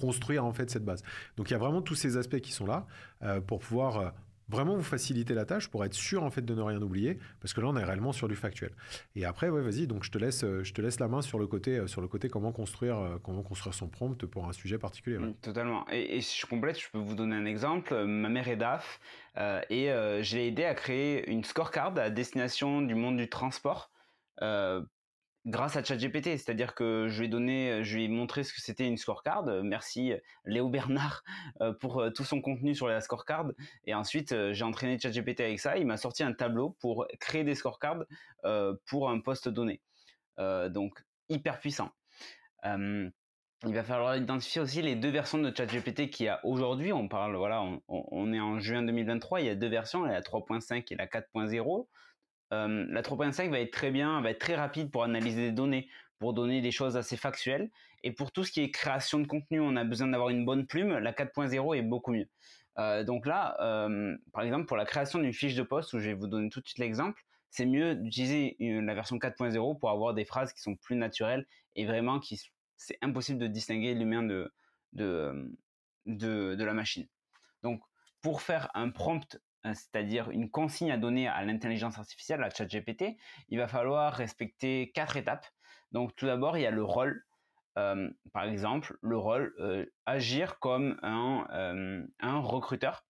construire 0.00 0.44
en 0.44 0.52
fait 0.52 0.70
cette 0.70 0.84
base. 0.84 1.02
Donc 1.36 1.50
il 1.50 1.52
y 1.52 1.56
a 1.56 1.58
vraiment 1.58 1.82
tous 1.82 1.94
ces 1.94 2.16
aspects 2.16 2.40
qui 2.40 2.52
sont 2.52 2.66
là 2.66 2.86
euh, 3.22 3.40
pour 3.40 3.60
pouvoir 3.60 3.98
euh, 3.98 4.10
vraiment 4.50 4.76
vous 4.76 4.82
faciliter 4.82 5.34
la 5.34 5.44
tâche 5.44 5.68
pour 5.68 5.84
être 5.84 5.94
sûr 5.94 6.22
en 6.22 6.30
fait 6.30 6.42
de 6.42 6.54
ne 6.54 6.62
rien 6.62 6.80
oublier 6.82 7.18
parce 7.40 7.54
que 7.54 7.60
là 7.60 7.68
on 7.68 7.76
est 7.76 7.84
réellement 7.84 8.12
sur 8.12 8.28
du 8.28 8.36
factuel. 8.36 8.72
Et 9.16 9.24
après 9.24 9.50
vas-y 9.50 9.86
donc 9.86 10.04
je 10.04 10.10
te 10.10 10.18
laisse 10.18 10.44
euh, 10.44 10.62
je 10.64 10.72
te 10.72 10.82
laisse 10.82 11.00
la 11.00 11.08
main 11.08 11.22
sur 11.22 11.38
le 11.38 11.46
côté 11.46 11.86
sur 11.86 12.00
le 12.00 12.08
côté 12.08 12.28
comment 12.28 12.52
construire 12.52 13.18
comment 13.22 13.42
construire 13.42 13.74
son 13.74 13.88
prompt 13.88 14.26
pour 14.26 14.48
un 14.48 14.52
sujet 14.52 14.78
particulier. 14.78 15.18
Mmh, 15.18 15.34
totalement. 15.42 15.86
Et, 15.90 16.20
si 16.20 16.40
je 16.40 16.46
complète, 16.46 16.78
je 16.78 16.88
peux 16.92 16.98
vous 16.98 17.14
donner 17.14 17.36
un 17.36 17.46
exemple. 17.46 18.04
Ma 18.04 18.28
mère 18.28 18.48
est 18.48 18.56
DAF 18.56 19.00
et 19.36 19.86
je 19.88 20.36
l'ai 20.36 20.48
aidé 20.48 20.64
à 20.64 20.74
créer 20.74 21.28
une 21.30 21.44
scorecard 21.44 21.96
à 21.98 22.10
destination 22.10 22.82
du 22.82 22.94
monde 22.94 23.16
du 23.16 23.28
transport 23.28 23.90
grâce 25.46 25.76
à 25.76 25.82
ChatGPT, 25.82 26.36
c'est-à-dire 26.36 26.74
que 26.74 27.08
je 27.08 27.20
lui 27.20 27.26
ai 27.26 27.28
donné, 27.28 27.82
je 27.82 27.96
lui 27.96 28.04
ai 28.04 28.08
montré 28.08 28.44
ce 28.44 28.52
que 28.52 28.60
c'était 28.60 28.86
une 28.86 28.96
scorecard. 28.96 29.44
Merci 29.62 30.12
Léo 30.44 30.68
Bernard 30.68 31.22
euh, 31.60 31.72
pour 31.72 32.00
euh, 32.00 32.10
tout 32.10 32.24
son 32.24 32.40
contenu 32.40 32.74
sur 32.74 32.88
la 32.88 33.00
scorecard. 33.00 33.46
Et 33.86 33.94
ensuite, 33.94 34.32
euh, 34.32 34.52
j'ai 34.52 34.64
entraîné 34.64 34.98
ChatGPT 34.98 35.40
avec 35.40 35.60
ça. 35.60 35.76
Il 35.78 35.86
m'a 35.86 35.96
sorti 35.96 36.22
un 36.22 36.32
tableau 36.32 36.76
pour 36.80 37.06
créer 37.18 37.44
des 37.44 37.54
scorecards 37.54 38.04
pour 38.86 39.10
un 39.10 39.20
poste 39.20 39.48
donné. 39.48 39.80
donc 40.38 41.04
hyper 41.28 41.60
puissant. 41.60 41.90
il 42.64 43.12
va 43.62 43.84
falloir 43.84 44.16
identifier 44.16 44.60
aussi 44.60 44.82
les 44.82 44.96
deux 44.96 45.10
versions 45.10 45.38
de 45.38 45.54
ChatGPT 45.54 46.10
qu'il 46.10 46.26
y 46.26 46.28
a 46.28 46.40
aujourd'hui. 46.44 46.92
On 46.92 47.08
parle, 47.08 47.36
voilà, 47.36 47.62
on, 47.88 48.32
est 48.32 48.40
en 48.40 48.58
juin 48.58 48.82
2023. 48.82 49.40
Il 49.40 49.46
y 49.46 49.50
a 49.50 49.54
deux 49.54 49.68
versions, 49.68 50.04
la 50.04 50.20
3.5 50.22 50.84
et 50.90 50.96
la 50.96 51.06
4.0 51.06 51.86
la 52.50 53.02
3.5 53.02 53.50
va 53.50 53.60
être 53.60 53.72
très 53.72 53.90
bien, 53.90 54.20
va 54.20 54.30
être 54.30 54.40
très 54.40 54.56
rapide 54.56 54.90
pour 54.90 55.04
analyser 55.04 55.50
des 55.50 55.52
données, 55.52 55.88
pour 56.18 56.34
donner 56.34 56.60
des 56.60 56.70
choses 56.70 56.96
assez 56.96 57.16
factuelles. 57.16 57.70
Et 58.02 58.12
pour 58.12 58.32
tout 58.32 58.44
ce 58.44 58.52
qui 58.52 58.60
est 58.60 58.70
création 58.70 59.18
de 59.20 59.26
contenu, 59.26 59.60
on 59.60 59.76
a 59.76 59.84
besoin 59.84 60.08
d'avoir 60.08 60.30
une 60.30 60.44
bonne 60.44 60.66
plume. 60.66 60.98
La 60.98 61.12
4.0 61.12 61.76
est 61.76 61.82
beaucoup 61.82 62.12
mieux. 62.12 62.28
donc 63.04 63.26
là, 63.26 63.56
par 64.32 64.42
exemple, 64.42 64.66
pour 64.66 64.76
la 64.76 64.84
création 64.84 65.18
d'une 65.18 65.32
fiche 65.32 65.54
de 65.54 65.62
poste, 65.62 65.92
où 65.92 65.98
je 65.98 66.08
vais 66.08 66.14
vous 66.14 66.26
donner 66.26 66.48
tout 66.48 66.60
de 66.60 66.66
suite 66.66 66.78
l'exemple, 66.78 67.22
c'est 67.50 67.66
mieux 67.66 67.94
d'utiliser 67.94 68.56
la 68.58 68.94
version 68.94 69.18
4.0 69.18 69.78
pour 69.78 69.90
avoir 69.90 70.14
des 70.14 70.24
phrases 70.24 70.52
qui 70.52 70.60
sont 70.60 70.76
plus 70.76 70.96
naturelles 70.96 71.46
et 71.76 71.84
vraiment 71.84 72.20
qui 72.20 72.40
c'est 72.76 72.96
impossible 73.02 73.38
de 73.38 73.46
distinguer 73.46 73.94
l'humain 73.94 74.22
de, 74.22 74.50
de, 74.94 75.52
de, 76.06 76.54
de 76.54 76.64
la 76.64 76.72
machine. 76.72 77.06
Donc, 77.62 77.82
pour 78.22 78.40
faire 78.40 78.70
un 78.72 78.88
prompt 78.88 79.38
c'est-à-dire 79.64 80.30
une 80.30 80.50
consigne 80.50 80.90
à 80.90 80.96
donner 80.96 81.28
à 81.28 81.44
l'intelligence 81.44 81.98
artificielle, 81.98 82.42
à 82.42 82.50
ChatGPT, 82.50 83.16
il 83.48 83.58
va 83.58 83.68
falloir 83.68 84.14
respecter 84.14 84.90
quatre 84.94 85.16
étapes. 85.16 85.46
Donc 85.92 86.14
tout 86.16 86.26
d'abord, 86.26 86.56
il 86.56 86.62
y 86.62 86.66
a 86.66 86.70
le 86.70 86.84
rôle. 86.84 87.24
par 87.74 88.44
exemple, 88.44 88.96
le 89.02 89.16
rôle, 89.16 89.54
agir 90.06 90.58
comme 90.58 90.98
un, 91.02 92.06
recruteur. 92.40 93.04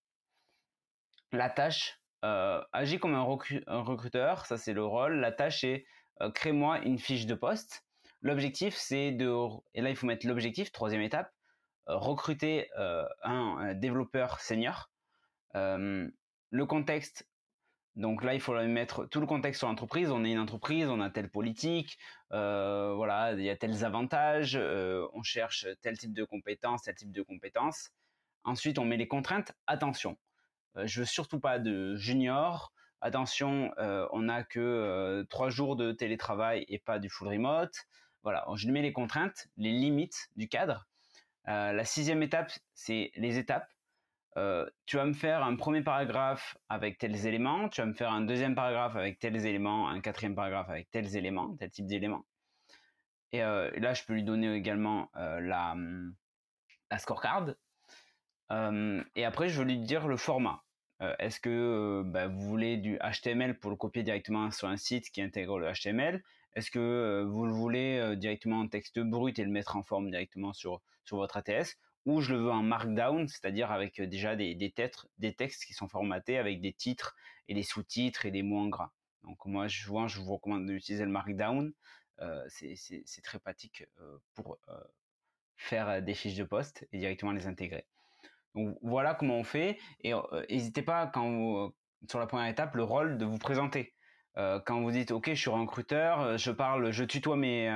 La 1.32 1.50
tâche, 1.50 2.00
agir 2.22 3.00
comme 3.00 3.14
un, 3.14 3.22
recruteur, 3.22 4.46
ça 4.46 4.56
c'est 4.56 4.72
le 4.72 4.84
rôle. 4.84 5.16
La 5.20 5.32
tâche 5.32 5.64
est 5.64 5.86
crée-moi 6.34 6.80
une 6.80 6.98
fiche 6.98 7.26
de 7.26 7.34
poste. 7.34 7.84
L'objectif, 8.22 8.74
c'est 8.76 9.12
de, 9.12 9.32
et 9.74 9.80
là 9.80 9.90
il 9.90 9.96
faut 9.96 10.06
mettre 10.06 10.26
l'objectif, 10.26 10.72
troisième 10.72 11.02
étape, 11.02 11.30
recruter 11.86 12.68
un, 13.22 13.74
développeur 13.74 14.40
senior. 14.40 14.90
Le 16.50 16.66
contexte, 16.66 17.28
donc 17.96 18.22
là, 18.22 18.34
il 18.34 18.40
faut 18.40 18.54
mettre 18.66 19.04
tout 19.06 19.20
le 19.20 19.26
contexte 19.26 19.58
sur 19.58 19.68
l'entreprise. 19.68 20.10
On 20.10 20.24
est 20.24 20.32
une 20.32 20.38
entreprise, 20.38 20.88
on 20.88 21.00
a 21.00 21.10
telle 21.10 21.28
politique, 21.28 21.98
euh, 22.32 22.94
voilà, 22.94 23.32
il 23.32 23.42
y 23.42 23.50
a 23.50 23.56
tels 23.56 23.84
avantages, 23.84 24.56
euh, 24.56 25.06
on 25.12 25.22
cherche 25.22 25.66
tel 25.82 25.98
type 25.98 26.12
de 26.12 26.24
compétences, 26.24 26.82
tel 26.82 26.94
type 26.94 27.12
de 27.12 27.22
compétences. 27.22 27.90
Ensuite, 28.44 28.78
on 28.78 28.84
met 28.84 28.96
les 28.96 29.08
contraintes. 29.08 29.52
Attention, 29.66 30.16
euh, 30.76 30.86
je 30.86 31.00
veux 31.00 31.06
surtout 31.06 31.40
pas 31.40 31.58
de 31.58 31.96
junior. 31.96 32.72
Attention, 33.02 33.72
on 33.78 34.20
n'a 34.22 34.44
que 34.44 35.24
trois 35.30 35.48
jours 35.48 35.74
de 35.74 35.90
télétravail 35.90 36.66
et 36.68 36.78
pas 36.78 36.98
du 36.98 37.08
full 37.08 37.28
remote. 37.28 37.72
Voilà, 38.22 38.46
je 38.56 38.68
mets 38.68 38.82
les 38.82 38.92
contraintes, 38.92 39.48
les 39.56 39.72
limites 39.72 40.28
du 40.36 40.48
cadre. 40.48 40.86
la 41.46 41.84
sixième 41.86 42.22
étape, 42.22 42.52
c'est 42.74 43.10
les 43.16 43.38
étapes. 43.38 43.66
Euh, 44.36 44.68
tu 44.86 44.96
vas 44.96 45.04
me 45.06 45.12
faire 45.12 45.42
un 45.42 45.56
premier 45.56 45.82
paragraphe 45.82 46.56
avec 46.68 46.98
tels 46.98 47.26
éléments, 47.26 47.68
tu 47.68 47.80
vas 47.80 47.86
me 47.86 47.92
faire 47.92 48.12
un 48.12 48.20
deuxième 48.20 48.54
paragraphe 48.54 48.94
avec 48.94 49.18
tels 49.18 49.44
éléments, 49.44 49.88
un 49.88 50.00
quatrième 50.00 50.36
paragraphe 50.36 50.70
avec 50.70 50.90
tels 50.90 51.16
éléments, 51.16 51.56
tel 51.56 51.70
type 51.70 51.86
d'éléments. 51.86 52.24
Et 53.32 53.42
euh, 53.42 53.70
là, 53.78 53.92
je 53.92 54.04
peux 54.04 54.12
lui 54.12 54.22
donner 54.22 54.54
également 54.54 55.10
euh, 55.16 55.40
la, 55.40 55.76
scorecard. 56.98 57.54
et 58.50 59.24
après, 59.24 59.48
je 59.48 59.58
veux 59.58 59.64
lui 59.64 59.78
dire 59.78 60.06
le 60.06 60.16
format. 60.16 60.62
Est-ce 61.18 61.40
que 61.40 62.02
bah, 62.04 62.26
vous 62.26 62.42
voulez 62.42 62.76
du 62.76 62.98
HTML 62.98 63.58
pour 63.58 63.70
le 63.70 63.76
copier 63.76 64.02
directement 64.02 64.50
sur 64.50 64.68
un 64.68 64.76
site 64.76 65.10
qui 65.10 65.22
intègre 65.22 65.58
le 65.58 65.72
HTML 65.72 66.22
Est-ce 66.54 66.70
que 66.70 67.24
vous 67.26 67.46
le 67.46 67.52
voulez 67.52 68.16
directement 68.16 68.60
en 68.60 68.68
texte 68.68 68.98
brut 68.98 69.38
et 69.38 69.44
le 69.44 69.50
mettre 69.50 69.76
en 69.76 69.82
forme 69.82 70.10
directement 70.10 70.52
sur, 70.52 70.82
sur 71.04 71.16
votre 71.16 71.38
ATS 71.38 71.78
ou 72.06 72.20
je 72.20 72.32
le 72.32 72.40
veux 72.40 72.50
en 72.50 72.62
markdown, 72.62 73.28
c'est-à-dire 73.28 73.70
avec 73.70 74.00
déjà 74.00 74.36
des, 74.36 74.54
des, 74.54 74.72
des 75.18 75.34
textes 75.34 75.64
qui 75.64 75.74
sont 75.74 75.88
formatés 75.88 76.38
avec 76.38 76.60
des 76.60 76.72
titres 76.72 77.14
et 77.48 77.54
des 77.54 77.62
sous-titres 77.62 78.26
et 78.26 78.30
des 78.30 78.42
mots 78.42 78.60
en 78.60 78.68
gras. 78.68 78.92
Donc 79.24 79.44
moi, 79.44 79.68
je, 79.68 79.82
je 79.82 80.20
vous 80.20 80.34
recommande 80.34 80.66
d'utiliser 80.66 81.04
le 81.04 81.10
markdown. 81.10 81.72
Euh, 82.20 82.44
c'est 82.48 83.22
très 83.22 83.38
pratique 83.38 83.84
pour 84.34 84.58
faire 85.56 86.02
des 86.02 86.14
fiches 86.14 86.36
de 86.36 86.44
poste 86.44 86.86
et 86.92 86.98
directement 86.98 87.32
les 87.32 87.46
intégrer. 87.46 87.86
Donc 88.54 88.78
voilà 88.82 89.14
comment 89.14 89.36
on 89.36 89.44
fait. 89.44 89.78
Et 90.02 90.12
n'hésitez 90.48 90.82
pas 90.82 91.06
quand 91.06 91.72
sur 92.08 92.18
la 92.18 92.26
première 92.26 92.48
étape, 92.48 92.74
le 92.74 92.82
rôle 92.82 93.18
de 93.18 93.26
vous 93.26 93.38
présenter. 93.38 93.94
quand 94.34 94.80
vous 94.80 94.90
dites 94.90 95.10
OK, 95.10 95.28
je 95.28 95.34
suis 95.34 95.50
recruteur, 95.50 96.38
je 96.38 96.50
parle, 96.50 96.92
je 96.92 97.04
tutoie 97.04 97.36
mes 97.36 97.68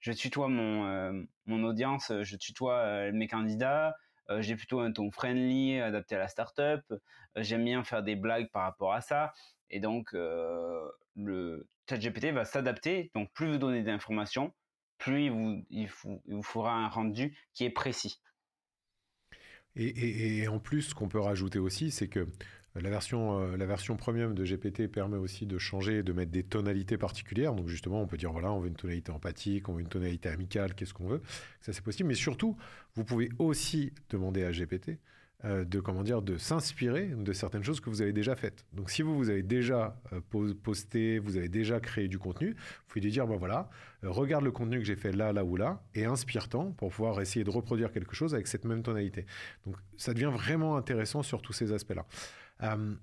je 0.00 0.12
tutoie 0.12 0.48
mon, 0.48 0.86
euh, 0.86 1.22
mon 1.46 1.64
audience, 1.64 2.12
je 2.22 2.36
tutoie 2.36 2.74
euh, 2.74 3.12
mes 3.12 3.28
candidats, 3.28 3.96
euh, 4.30 4.42
j'ai 4.42 4.56
plutôt 4.56 4.80
un 4.80 4.92
ton 4.92 5.10
friendly, 5.10 5.80
adapté 5.80 6.14
à 6.14 6.18
la 6.18 6.28
startup, 6.28 6.82
j'aime 7.36 7.64
bien 7.64 7.82
faire 7.84 8.02
des 8.02 8.16
blagues 8.16 8.50
par 8.50 8.62
rapport 8.62 8.92
à 8.92 9.00
ça, 9.00 9.32
et 9.70 9.80
donc 9.80 10.12
le 10.12 11.68
ChatGPT 11.88 12.26
va 12.26 12.44
s'adapter, 12.44 13.10
donc 13.14 13.32
plus 13.32 13.50
vous 13.52 13.58
donnez 13.58 13.82
d'informations, 13.82 14.54
plus 14.98 15.24
il 15.24 15.30
vous, 15.30 15.64
il, 15.70 15.88
vous, 16.26 16.42
fera 16.42 16.74
un 16.74 16.88
rendu 16.88 17.36
qui 17.54 17.64
est 17.64 17.70
précis. 17.70 18.20
Et, 19.76 20.38
et 20.38 20.48
en 20.48 20.58
plus, 20.58 20.82
ce 20.82 20.94
qu'on 20.94 21.08
peut 21.08 21.20
rajouter 21.20 21.60
aussi, 21.60 21.92
c'est 21.92 22.08
que 22.08 22.26
la 22.80 22.90
version, 22.90 23.40
euh, 23.40 23.56
la 23.56 23.66
version 23.66 23.96
premium 23.96 24.34
de 24.34 24.44
GPT 24.44 24.88
permet 24.88 25.16
aussi 25.16 25.46
de 25.46 25.58
changer, 25.58 26.02
de 26.02 26.12
mettre 26.12 26.30
des 26.30 26.42
tonalités 26.42 26.98
particulières. 26.98 27.54
Donc 27.54 27.68
justement, 27.68 28.00
on 28.00 28.06
peut 28.06 28.16
dire 28.16 28.32
voilà, 28.32 28.52
on 28.52 28.60
veut 28.60 28.68
une 28.68 28.76
tonalité 28.76 29.10
empathique, 29.12 29.68
on 29.68 29.74
veut 29.74 29.80
une 29.80 29.88
tonalité 29.88 30.28
amicale, 30.28 30.74
qu'est-ce 30.74 30.94
qu'on 30.94 31.08
veut? 31.08 31.22
Ça 31.60 31.72
c'est 31.72 31.82
possible. 31.82 32.08
Mais 32.08 32.14
surtout, 32.14 32.56
vous 32.94 33.04
pouvez 33.04 33.30
aussi 33.38 33.92
demander 34.10 34.44
à 34.44 34.52
GPT 34.52 34.98
euh, 35.44 35.64
de 35.64 35.78
comment 35.78 36.02
dire 36.02 36.20
de 36.20 36.36
s'inspirer 36.36 37.06
de 37.16 37.32
certaines 37.32 37.62
choses 37.62 37.78
que 37.78 37.88
vous 37.88 38.02
avez 38.02 38.12
déjà 38.12 38.34
faites. 38.34 38.66
Donc 38.72 38.90
si 38.90 39.02
vous 39.02 39.16
vous 39.16 39.30
avez 39.30 39.44
déjà 39.44 40.02
euh, 40.12 40.20
posté, 40.64 41.20
vous 41.20 41.36
avez 41.36 41.48
déjà 41.48 41.78
créé 41.78 42.08
du 42.08 42.18
contenu, 42.18 42.54
vous 42.54 42.84
pouvez 42.88 43.02
lui 43.02 43.12
dire 43.12 43.24
ben 43.28 43.36
voilà, 43.36 43.70
regarde 44.02 44.42
le 44.42 44.50
contenu 44.50 44.78
que 44.78 44.84
j'ai 44.84 44.96
fait 44.96 45.12
là, 45.12 45.32
là 45.32 45.44
ou 45.44 45.54
là 45.54 45.80
et 45.94 46.06
inspire-t'en 46.06 46.72
pour 46.72 46.90
pouvoir 46.90 47.20
essayer 47.20 47.44
de 47.44 47.50
reproduire 47.50 47.92
quelque 47.92 48.16
chose 48.16 48.34
avec 48.34 48.48
cette 48.48 48.64
même 48.64 48.82
tonalité. 48.82 49.26
Donc 49.64 49.76
ça 49.96 50.12
devient 50.12 50.32
vraiment 50.32 50.76
intéressant 50.76 51.22
sur 51.22 51.40
tous 51.40 51.52
ces 51.52 51.72
aspects-là. 51.72 52.04
Euh, 52.62 52.94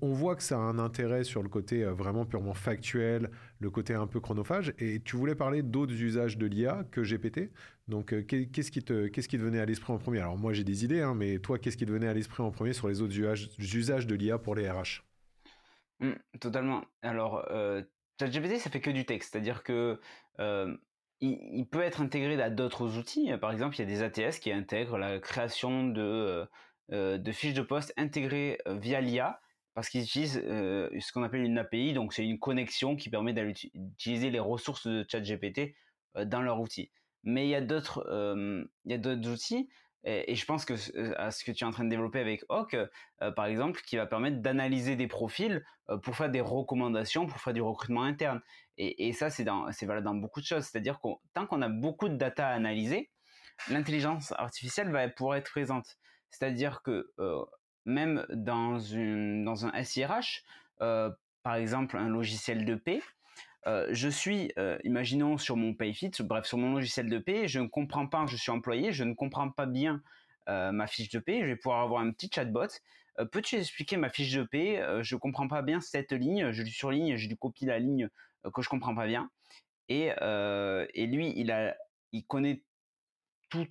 on, 0.00 0.12
voit 0.12 0.36
que 0.36 0.42
ça 0.42 0.56
a 0.56 0.60
un 0.60 0.78
intérêt 0.78 1.24
sur 1.24 1.42
le 1.42 1.48
côté 1.48 1.82
euh, 1.82 1.92
vraiment 1.92 2.24
purement 2.24 2.54
factuel, 2.54 3.30
le 3.58 3.70
côté 3.70 3.94
un 3.94 4.06
peu 4.06 4.20
chronophage. 4.20 4.72
Et 4.78 5.00
tu 5.00 5.16
voulais 5.16 5.34
parler 5.34 5.62
d'autres 5.62 5.94
usages 5.94 6.38
de 6.38 6.46
l'IA 6.46 6.84
que 6.90 7.02
GPT. 7.02 7.50
Donc, 7.88 8.12
euh, 8.12 8.22
qu'est-ce 8.22 8.70
qui 8.70 8.82
te, 8.82 9.06
qui 9.06 9.22
te 9.22 9.42
venait 9.42 9.60
à 9.60 9.66
l'esprit 9.66 9.92
en 9.92 9.98
premier? 9.98 10.20
Alors 10.20 10.38
moi, 10.38 10.52
j'ai 10.52 10.64
des 10.64 10.84
idées, 10.84 11.00
hein, 11.00 11.14
mais 11.14 11.38
toi, 11.38 11.58
qu'est-ce 11.58 11.76
qui 11.76 11.86
te 11.86 11.90
venait 11.90 12.08
à 12.08 12.14
l'esprit 12.14 12.42
en 12.42 12.50
premier 12.50 12.72
sur 12.72 12.88
les 12.88 13.02
autres 13.02 13.18
usages, 13.18 14.06
de 14.06 14.14
l'IA 14.14 14.38
pour 14.38 14.54
les 14.54 14.70
RH 14.70 15.02
mmh, 16.00 16.12
Totalement. 16.40 16.84
Alors, 17.02 17.44
ChatGPT, 18.20 18.58
ça 18.58 18.70
fait 18.70 18.80
que 18.80 18.90
du 18.90 19.04
texte, 19.04 19.32
c'est-à-dire 19.32 19.62
que 19.62 19.98
il, 21.20 21.66
peut 21.66 21.80
être 21.80 22.02
intégré 22.02 22.40
à 22.42 22.50
d'autres 22.50 22.98
outils. 22.98 23.32
Par 23.40 23.50
exemple, 23.50 23.76
il 23.76 23.78
y 23.78 23.82
a 23.82 23.86
des 23.86 24.02
ATS 24.02 24.38
qui 24.38 24.52
intègrent 24.52 24.98
la 24.98 25.18
création 25.18 25.88
de, 25.88 26.46
de 26.90 27.32
fiches 27.32 27.54
de 27.54 27.62
poste 27.62 27.92
intégrées 27.96 28.58
via 28.66 29.00
l'IA 29.00 29.40
parce 29.74 29.88
qu'ils 29.88 30.02
utilisent 30.02 30.40
ce 30.42 31.12
qu'on 31.12 31.22
appelle 31.22 31.42
une 31.42 31.58
API, 31.58 31.92
donc 31.92 32.12
c'est 32.12 32.24
une 32.24 32.38
connexion 32.38 32.96
qui 32.96 33.10
permet 33.10 33.32
d'utiliser 33.32 34.30
les 34.30 34.38
ressources 34.38 34.86
de 34.86 35.04
ChatGPT 35.08 35.74
dans 36.24 36.40
leur 36.40 36.60
outil. 36.60 36.90
Mais 37.24 37.46
il 37.46 37.50
y 37.50 37.54
a 37.54 37.60
d'autres, 37.60 38.06
il 38.84 38.90
y 38.90 38.94
a 38.94 38.98
d'autres 38.98 39.28
outils 39.28 39.68
et, 40.08 40.36
je 40.36 40.44
pense 40.44 40.64
que 40.64 40.74
à 41.16 41.32
ce 41.32 41.44
que 41.44 41.50
tu 41.50 41.64
es 41.64 41.66
en 41.66 41.72
train 41.72 41.84
de 41.84 41.90
développer 41.90 42.20
avec 42.20 42.44
Hawk, 42.48 42.76
par 43.34 43.46
exemple, 43.46 43.82
qui 43.84 43.96
va 43.96 44.06
permettre 44.06 44.40
d'analyser 44.40 44.94
des 44.94 45.08
profils 45.08 45.64
pour 46.04 46.16
faire 46.16 46.30
des 46.30 46.40
recommandations, 46.40 47.26
pour 47.26 47.40
faire 47.40 47.52
du 47.52 47.60
recrutement 47.60 48.04
interne. 48.04 48.40
Et, 48.78 49.12
ça, 49.12 49.30
c'est 49.30 49.44
valable 49.44 50.04
dans 50.04 50.14
beaucoup 50.14 50.40
de 50.40 50.46
choses. 50.46 50.64
C'est-à-dire 50.64 51.00
que 51.00 51.08
tant 51.34 51.46
qu'on 51.46 51.60
a 51.60 51.68
beaucoup 51.68 52.08
de 52.08 52.14
data 52.14 52.46
à 52.46 52.52
analyser, 52.52 53.10
l'intelligence 53.68 54.32
artificielle 54.38 54.90
va 54.92 55.08
pouvoir 55.08 55.38
être 55.38 55.50
présente. 55.50 55.96
C'est-à-dire 56.30 56.82
que 56.82 57.12
même 57.84 58.26
dans, 58.30 58.78
une, 58.78 59.44
dans 59.44 59.66
un 59.66 59.82
SIRH, 59.82 60.44
par 60.78 61.54
exemple 61.54 61.96
un 61.96 62.08
logiciel 62.08 62.64
de 62.64 62.74
paie, 62.74 63.00
euh, 63.66 63.88
je 63.90 64.08
suis, 64.08 64.52
imaginons 64.84 65.38
sur 65.38 65.56
mon 65.56 65.74
PayFit, 65.74 66.12
bref, 66.20 66.46
sur 66.46 66.58
mon 66.58 66.72
logiciel 66.74 67.08
de 67.08 67.18
paie, 67.18 67.48
je 67.48 67.60
ne 67.60 67.66
comprends 67.66 68.06
pas, 68.06 68.26
je 68.26 68.36
suis 68.36 68.50
employé, 68.50 68.92
je 68.92 69.04
ne 69.04 69.14
comprends 69.14 69.50
pas 69.50 69.66
bien 69.66 70.02
ma 70.46 70.86
fiche 70.86 71.10
de 71.10 71.18
paie, 71.18 71.40
je 71.40 71.46
vais 71.46 71.56
pouvoir 71.56 71.80
avoir 71.80 72.02
un 72.02 72.10
petit 72.12 72.30
chatbot. 72.32 72.68
Peux-tu 73.32 73.56
expliquer 73.56 73.96
ma 73.96 74.10
fiche 74.10 74.32
de 74.34 74.42
paie 74.44 74.82
Je 75.02 75.14
ne 75.14 75.18
comprends 75.18 75.48
pas 75.48 75.62
bien 75.62 75.80
cette 75.80 76.12
ligne, 76.12 76.52
je 76.52 76.62
lui 76.62 76.70
surligne, 76.70 77.16
je 77.16 77.28
lui 77.28 77.36
copie 77.36 77.64
la 77.64 77.78
ligne 77.78 78.08
que 78.54 78.62
je 78.62 78.68
comprends 78.68 78.94
pas 78.94 79.06
bien. 79.06 79.30
Et, 79.88 80.10
et 80.94 81.06
lui, 81.06 81.32
il, 81.36 81.50
a, 81.50 81.76
il 82.12 82.24
connaît 82.24 82.62
tout, 83.48 83.66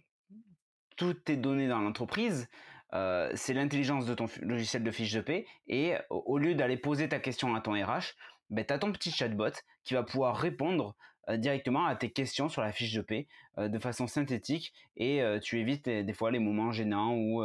toutes 0.96 1.24
tes 1.24 1.38
données 1.38 1.68
dans 1.68 1.80
l'entreprise. 1.80 2.50
c'est 2.92 3.54
l'intelligence 3.54 4.06
de 4.06 4.14
ton 4.14 4.28
logiciel 4.42 4.84
de 4.84 4.92
fiche 4.92 5.14
de 5.14 5.22
paie. 5.22 5.46
Et 5.68 5.96
au 6.10 6.38
lieu 6.38 6.56
d'aller 6.56 6.78
poser 6.78 7.10
ta 7.10 7.20
question 7.20 7.56
à 7.56 7.62
ton 7.62 7.74
RH, 7.74 8.16
ben, 8.50 8.66
tu 8.66 8.74
as 8.74 8.80
ton 8.80 8.92
petit 8.92 9.12
chatbot 9.12 9.52
qui 9.84 9.94
va 9.96 10.04
pouvoir 10.04 10.38
répondre 10.38 10.96
euh, 11.30 11.38
directement 11.38 11.86
à 11.86 11.96
tes 11.96 12.12
questions 12.12 12.50
sur 12.50 12.62
la 12.62 12.72
fiche 12.72 12.94
de 12.94 13.02
paie 13.02 13.28
euh, 13.58 13.68
de 13.68 13.80
façon 13.80 14.06
synthétique 14.06 14.74
et 14.96 15.24
euh, 15.24 15.40
tu 15.40 15.60
évites 15.60 15.90
des 15.90 16.14
fois 16.14 16.30
les 16.30 16.38
moments 16.38 16.72
gênants 16.72 17.16
ou 17.16 17.44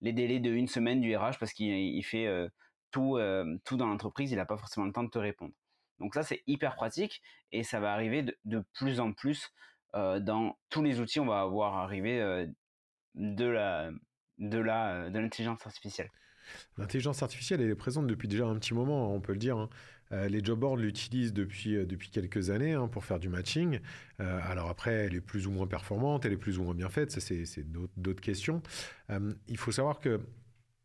les 0.00 0.12
délais 0.12 0.40
de 0.40 0.50
une 0.50 0.66
semaine 0.66 1.00
du 1.00 1.16
RH 1.16 1.38
parce 1.38 1.52
qu'il 1.52 2.04
fait 2.04 2.26
tout, 2.90 3.18
tout 3.64 3.76
dans 3.76 3.86
l'entreprise, 3.86 4.32
il 4.32 4.36
n'a 4.36 4.46
pas 4.46 4.56
forcément 4.56 4.86
le 4.86 4.92
temps 4.92 5.04
de 5.04 5.10
te 5.10 5.18
répondre. 5.18 5.52
Donc 6.00 6.14
ça 6.14 6.22
c'est 6.22 6.42
hyper 6.46 6.74
pratique 6.74 7.22
et 7.52 7.62
ça 7.62 7.78
va 7.78 7.92
arriver 7.92 8.24
de, 8.44 8.64
plus 8.74 9.00
en 9.00 9.12
plus 9.12 9.52
dans 9.92 10.56
tous 10.70 10.82
les 10.82 11.00
outils, 11.00 11.20
on 11.20 11.26
va 11.26 11.40
avoir 11.40 11.76
arrivé 11.76 12.46
de 13.14 13.46
la 13.46 13.90
de 14.38 14.58
la 14.58 15.10
de 15.10 15.18
l'intelligence 15.18 15.66
artificielle. 15.66 16.10
L'intelligence 16.78 17.22
artificielle, 17.22 17.60
elle 17.60 17.70
est 17.70 17.76
présente 17.76 18.06
depuis 18.06 18.26
déjà 18.26 18.46
un 18.46 18.56
petit 18.56 18.74
moment, 18.74 19.14
on 19.14 19.20
peut 19.20 19.32
le 19.32 19.38
dire. 19.38 19.56
Hein. 19.56 19.68
Euh, 20.12 20.28
les 20.28 20.42
job 20.42 20.58
boards 20.58 20.76
l'utilisent 20.76 21.32
depuis, 21.32 21.76
euh, 21.76 21.86
depuis 21.86 22.10
quelques 22.10 22.50
années 22.50 22.72
hein, 22.72 22.88
pour 22.88 23.04
faire 23.04 23.20
du 23.20 23.28
matching. 23.28 23.78
Euh, 24.18 24.40
alors 24.44 24.68
après, 24.68 24.92
elle 24.92 25.14
est 25.14 25.20
plus 25.20 25.46
ou 25.46 25.52
moins 25.52 25.68
performante, 25.68 26.24
elle 26.24 26.32
est 26.32 26.38
plus 26.38 26.58
ou 26.58 26.64
moins 26.64 26.74
bien 26.74 26.88
faite, 26.88 27.12
ça 27.12 27.20
c'est 27.20 27.64
d'autres 27.64 28.20
questions. 28.20 28.62
il 29.46 29.56
faut 29.56 29.72
savoir 29.72 30.00
que 30.00 30.20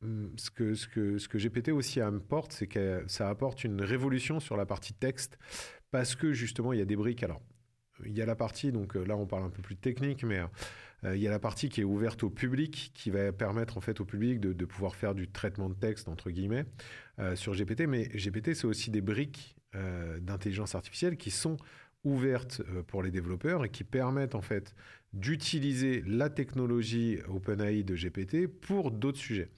hum, 0.02 0.32
ce 0.38 0.52
que, 0.52 0.76
ce 0.76 0.88
que, 0.88 1.18
ce 1.18 1.28
que 1.28 1.40
GPT 1.40 1.70
aussi 1.70 2.02
apporte, 2.02 2.52
c'est 2.52 2.68
que 2.68 3.04
ça 3.08 3.30
apporte 3.30 3.64
une 3.64 3.82
révolution 3.82 4.40
sur 4.40 4.58
la 4.58 4.66
partie 4.66 4.94
texte 4.94 5.40
parce 5.92 6.16
que 6.16 6.34
justement, 6.34 6.74
il 6.74 6.80
y 6.80 6.82
a 6.82 6.86
des 6.86 6.96
briques. 6.96 7.24
Alors, 7.24 7.42
il 8.06 8.14
y 8.14 8.22
a 8.22 8.26
la 8.26 8.36
partie, 8.36 8.72
donc 8.72 8.96
là 8.96 9.16
on 9.16 9.26
parle 9.26 9.44
un 9.44 9.50
peu 9.50 9.62
plus 9.62 9.76
technique, 9.76 10.24
mais 10.24 10.42
il 11.04 11.18
y 11.18 11.28
a 11.28 11.30
la 11.30 11.40
partie 11.40 11.70
qui 11.70 11.82
est 11.82 11.86
ouverte 11.86 12.24
au 12.24 12.30
public, 12.30 12.92
qui 12.96 13.12
va 13.12 13.32
permettre 13.32 13.78
en 13.78 13.82
fait 13.82 14.02
au 14.02 14.06
public 14.06 14.40
de, 14.40 14.54
de 14.54 14.66
pouvoir 14.66 14.96
faire 14.96 15.14
du 15.14 15.28
traitement 15.28 15.70
de 15.70 15.76
texte 15.76 16.08
entre 16.10 16.32
guillemets. 16.32 16.66
Euh, 17.20 17.36
sur 17.36 17.54
GPT, 17.54 17.82
mais 17.88 18.08
GPT, 18.10 18.54
c'est 18.54 18.66
aussi 18.66 18.92
des 18.92 19.02
briques 19.02 19.56
euh, 19.76 20.20
d'intelligence 20.20 20.76
artificielle 20.76 21.16
qui 21.16 21.32
sont 21.32 21.58
ouvertes 22.04 22.62
euh, 22.70 22.84
pour 22.84 23.02
les 23.04 23.12
développeurs 23.12 23.64
et 23.64 23.70
qui 23.70 23.84
permettent 23.84 24.36
en 24.36 24.42
fait 24.42 24.76
d'utiliser 25.14 26.04
la 26.06 26.30
technologie 26.30 27.20
OpenAI 27.30 27.84
de 27.84 27.96
GPT 27.96 28.48
pour 28.48 28.92
d'autres 28.92 29.18
sujets. 29.18 29.50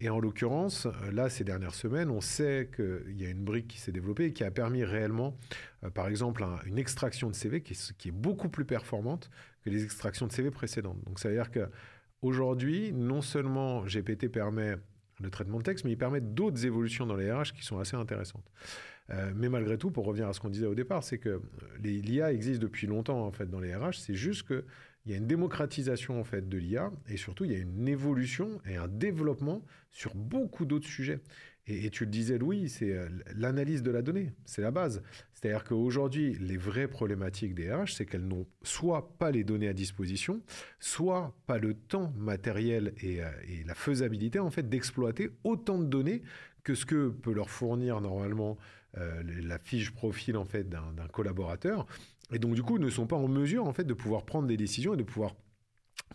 Et 0.00 0.08
en 0.08 0.18
l'occurrence, 0.18 0.88
là, 1.12 1.30
ces 1.30 1.44
dernières 1.44 1.74
semaines, 1.74 2.10
on 2.10 2.20
sait 2.20 2.70
qu'il 2.74 3.20
y 3.20 3.24
a 3.24 3.30
une 3.30 3.44
brique 3.44 3.68
qui 3.68 3.78
s'est 3.78 3.92
développée 3.92 4.26
et 4.26 4.32
qui 4.32 4.42
a 4.42 4.50
permis 4.50 4.84
réellement, 4.84 5.36
par 5.94 6.08
exemple, 6.08 6.44
une 6.66 6.78
extraction 6.78 7.28
de 7.28 7.34
CV 7.34 7.62
qui 7.62 7.74
est, 7.74 8.10
beaucoup 8.10 8.48
plus 8.48 8.64
performante 8.64 9.30
que 9.64 9.70
les 9.70 9.84
extractions 9.84 10.26
de 10.26 10.32
CV 10.32 10.50
précédentes. 10.50 10.98
Donc, 11.04 11.20
ça 11.20 11.28
veut 11.28 11.36
dire 11.36 11.50
qu'aujourd'hui, 11.52 12.92
non 12.92 13.20
seulement 13.20 13.84
GPT 13.84 14.28
permet 14.28 14.76
le 15.20 15.30
traitement 15.30 15.58
de 15.58 15.62
texte, 15.62 15.84
mais 15.84 15.92
il 15.92 15.98
permet 15.98 16.20
d'autres 16.20 16.66
évolutions 16.66 17.06
dans 17.06 17.16
les 17.16 17.32
RH 17.32 17.52
qui 17.54 17.64
sont 17.64 17.78
assez 17.78 17.96
intéressantes. 17.96 18.50
Euh, 19.10 19.32
mais 19.34 19.48
malgré 19.48 19.78
tout, 19.78 19.90
pour 19.90 20.04
revenir 20.04 20.28
à 20.28 20.32
ce 20.32 20.40
qu'on 20.40 20.48
disait 20.48 20.66
au 20.66 20.74
départ, 20.74 21.02
c'est 21.02 21.18
que 21.18 21.40
l'IA 21.82 22.32
existe 22.32 22.60
depuis 22.60 22.86
longtemps 22.86 23.26
en 23.26 23.32
fait 23.32 23.46
dans 23.46 23.60
les 23.60 23.74
RH. 23.74 23.94
C'est 23.94 24.14
juste 24.14 24.44
qu'il 25.02 25.12
y 25.12 25.14
a 25.14 25.18
une 25.18 25.26
démocratisation 25.26 26.20
en 26.20 26.24
fait 26.24 26.48
de 26.48 26.58
l'IA 26.58 26.92
et 27.08 27.16
surtout 27.16 27.44
il 27.44 27.52
y 27.52 27.54
a 27.54 27.58
une 27.58 27.88
évolution 27.88 28.60
et 28.66 28.76
un 28.76 28.88
développement 28.88 29.62
sur 29.90 30.14
beaucoup 30.14 30.64
d'autres 30.64 30.88
sujets. 30.88 31.20
Et, 31.68 31.90
tu 31.90 32.04
le 32.04 32.10
disais, 32.10 32.38
Louis, 32.38 32.68
c'est 32.68 32.92
euh, 32.92 33.08
l'analyse 33.36 33.84
de 33.84 33.92
la 33.92 34.02
donnée, 34.02 34.32
c'est 34.44 34.62
la 34.62 34.72
base. 34.72 35.00
C'est-à-dire 35.32 35.62
qu'aujourd'hui, 35.62 36.36
les 36.40 36.56
vraies 36.56 36.88
problématiques 36.88 37.54
des 37.54 37.72
RH, 37.72 37.92
c'est 37.94 38.04
qu'elles 38.04 38.26
n'ont 38.26 38.46
soit 38.62 39.16
pas 39.18 39.30
les 39.30 39.44
données 39.44 39.68
à 39.68 39.72
disposition, 39.72 40.42
soit 40.80 41.36
pas 41.46 41.58
le 41.58 41.74
temps 41.74 42.12
matériel 42.16 42.94
et, 43.00 43.22
euh, 43.22 43.30
la 43.64 43.76
faisabilité 43.76 44.40
en 44.40 44.50
fait 44.50 44.68
d'exploiter 44.68 45.30
autant 45.44 45.78
de 45.78 45.84
données 45.84 46.22
que 46.64 46.74
ce 46.74 46.84
que 46.84 47.10
peut 47.10 47.32
leur 47.32 47.48
fournir 47.48 48.00
normalement 48.00 48.58
euh, 48.98 49.22
la 49.42 49.58
fiche 49.58 49.92
profil 49.92 50.36
en 50.36 50.44
fait 50.44 50.68
d'un 50.68 51.08
collaborateur. 51.12 51.86
Et 52.32 52.38
donc 52.38 52.54
du 52.54 52.62
coup, 52.62 52.78
ne 52.78 52.90
sont 52.90 53.06
pas 53.06 53.16
en 53.16 53.28
mesure 53.28 53.66
en 53.66 53.72
fait 53.72 53.84
de 53.84 53.94
pouvoir 53.94 54.24
prendre 54.24 54.48
des 54.48 54.56
décisions 54.56 54.94
et 54.94 54.96
de 54.96 55.02
pouvoir 55.02 55.34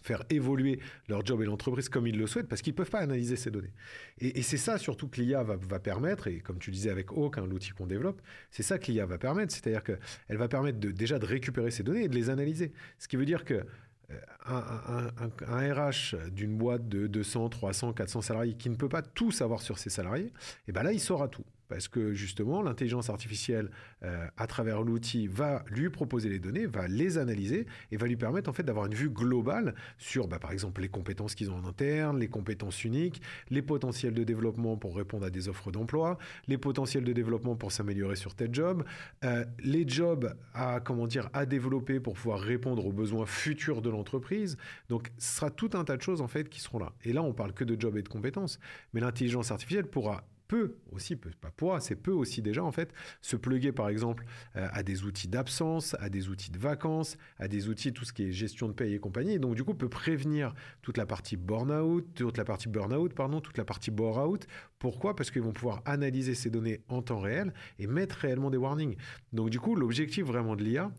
faire 0.02 0.24
évoluer 0.30 0.80
leur 1.08 1.26
job 1.26 1.42
et 1.42 1.46
l'entreprise 1.46 1.90
comme 1.90 2.08
ils 2.08 2.18
le 2.18 2.28
souhaitent 2.28 2.48
parce 2.48 2.62
qu'ils 2.62 2.74
ne 2.74 2.78
peuvent 2.78 2.90
pas 2.90 3.00
analyser 3.00 3.36
ces 3.36 3.52
données. 3.52 3.74
Et, 4.20 4.42
c'est 4.42 4.58
ça 4.58 4.78
surtout 4.78 5.08
que 5.08 5.22
l'IA 5.22 5.44
va, 5.44 5.80
permettre, 5.80 6.28
et 6.28 6.40
comme 6.40 6.60
tu 6.60 6.72
disais 6.72 6.90
avec 6.90 7.12
Hawk, 7.12 7.38
hein, 7.38 7.46
l'outil 7.48 7.72
qu'on 7.72 7.88
développe, 7.88 8.22
c'est 8.52 8.64
ça 8.64 8.80
que 8.80 8.92
l'IA 8.92 9.06
va 9.06 9.18
permettre, 9.18 9.54
c'est-à-dire 9.54 9.84
qu'elle 9.84 10.38
va 10.38 10.48
permettre 10.48 10.80
déjà 10.80 11.20
de 11.20 11.26
récupérer 11.26 11.72
ces 11.72 11.84
données 11.84 12.04
et 12.04 12.08
de 12.08 12.16
les 12.16 12.30
analyser. 12.30 12.72
Ce 12.98 13.08
qui 13.08 13.18
veut 13.18 13.26
dire 13.26 13.44
que 13.44 13.66
euh, 14.10 14.20
un, 14.46 15.74
RH 15.74 16.30
d'une 16.32 16.58
boîte 16.58 16.88
de 16.88 17.08
200, 17.08 17.50
300, 17.50 17.94
400 17.94 18.22
salariés 18.22 18.56
qui 18.56 18.70
ne 18.70 18.76
peut 18.76 18.88
pas 18.88 19.02
tout 19.02 19.32
savoir 19.32 19.62
sur 19.62 19.78
ses 19.78 19.90
salariés, 19.90 20.28
et 20.28 20.32
eh 20.70 20.72
ben 20.72 20.84
là, 20.84 20.94
il 20.94 21.00
saura 21.00 21.28
tout 21.28 21.44
parce 21.68 21.88
que 21.88 22.14
justement, 22.14 22.62
l'intelligence 22.62 23.10
artificielle, 23.10 23.70
euh, 24.04 24.28
à 24.38 24.48
travers 24.48 24.82
l'outil, 24.82 25.28
va 25.28 25.64
lui 25.70 25.90
proposer 25.90 26.30
les 26.30 26.40
données, 26.40 26.66
va 26.66 26.88
les 26.88 27.18
analyser 27.18 27.66
et 27.92 27.98
va 27.98 28.08
lui 28.08 28.16
permettre 28.16 28.50
en 28.50 28.54
fait 28.54 28.64
d'avoir 28.64 28.86
une 28.86 28.94
vue 28.94 29.10
globale 29.10 29.76
sur, 29.98 30.28
bah, 30.28 30.40
par 30.40 30.52
exemple, 30.52 30.82
les 30.82 30.90
compétences 30.90 31.36
qu'ils 31.36 31.52
ont 31.52 31.58
en 31.58 31.66
interne, 31.66 32.20
les 32.20 32.28
compétences 32.28 32.84
uniques, 32.84 33.22
les 33.50 33.62
potentiels 33.62 34.14
de 34.14 34.24
développement 34.24 34.78
pour 34.78 34.96
répondre 34.96 35.26
à 35.26 35.30
des 35.30 35.50
offres 35.50 35.72
d'emploi, 35.72 36.18
les 36.48 36.58
potentiels 36.58 37.04
de 37.04 37.14
développement 37.14 37.56
pour 37.56 37.72
s'améliorer 37.72 38.16
sur 38.16 38.36
tel 38.36 38.54
job, 38.54 38.84
euh, 39.24 39.46
les 39.60 39.88
jobs 39.88 40.36
à 40.54 40.80
comment 40.80 41.08
dire 41.08 41.30
à 41.34 41.46
développer 41.46 42.00
pour 42.00 42.14
pouvoir 42.14 42.40
répondre 42.40 42.86
aux 42.86 42.94
besoins 42.94 43.26
futurs 43.26 43.82
de 43.82 43.90
l'entreprise. 43.90 44.58
Donc, 44.90 45.12
ce 45.18 45.38
sera 45.38 45.50
tout 45.50 45.70
un 45.74 45.84
tas 45.84 45.98
de 45.98 46.02
choses 46.02 46.22
en 46.22 46.28
fait 46.28 46.50
qui 46.50 46.60
seront 46.60 46.80
là. 46.80 46.94
Et 47.04 47.14
là, 47.14 47.22
on 47.22 47.34
parle 47.34 47.54
que 47.54 47.64
de 47.64 47.80
jobs 47.80 47.98
et 47.98 48.02
de 48.02 48.10
compétences, 48.10 48.60
mais 48.94 49.02
l'intelligence 49.02 49.52
artificielle 49.52 49.88
pourra 49.88 50.24
peut 50.48 50.78
aussi, 50.92 51.16
pas 51.16 51.52
pourra, 51.52 51.80
c'est 51.80 51.96
peu 51.96 52.12
aussi 52.12 52.42
déjà 52.42 52.64
en 52.64 52.72
fait, 52.72 52.94
se 53.22 53.36
pluguer 53.36 53.72
par 53.72 53.90
exemple 53.90 54.26
euh, 54.56 54.68
à 54.72 54.84
des 54.84 55.04
outils 55.04 55.28
d'absence, 55.28 55.96
à 56.00 56.10
des 56.10 56.30
outils 56.30 56.52
de 56.52 56.60
vacances, 56.60 57.18
à 57.38 57.48
des 57.48 57.70
outils 57.70 57.94
tout 57.94 58.06
ce 58.06 58.14
qui 58.14 58.24
est 58.24 58.32
gestion 58.32 58.68
de 58.68 58.74
paye 58.74 58.94
et 58.94 59.00
compagnie. 59.00 59.34
Et 59.34 59.40
donc 59.40 59.56
du 59.56 59.64
coup 59.64 59.74
peut 59.74 59.90
prévenir 59.90 60.54
toute 60.82 60.98
la 60.98 61.06
partie 61.06 61.38
burn-out, 61.38 62.06
toute 62.16 62.38
la 62.38 62.46
partie 62.46 62.70
burn-out, 62.70 63.14
pardon, 63.14 63.42
toute 63.42 63.58
la 63.58 63.66
partie 63.66 63.92
bore-out. 63.92 64.48
Pourquoi? 64.80 65.16
Parce 65.16 65.32
qu'ils 65.32 65.42
vont 65.42 65.54
pouvoir 65.54 65.82
analyser 65.86 66.36
ces 66.36 66.50
données 66.50 66.82
en 66.88 67.02
temps 67.02 67.20
réel 67.20 67.54
et 67.80 67.88
mettre 67.88 68.16
réellement 68.18 68.50
des 68.50 68.58
warnings. 68.58 68.96
Donc 69.34 69.50
du 69.50 69.60
coup 69.60 69.76
l'objectif 69.76 70.26
vraiment 70.26 70.56
de 70.56 70.64
l'IA, 70.64 70.92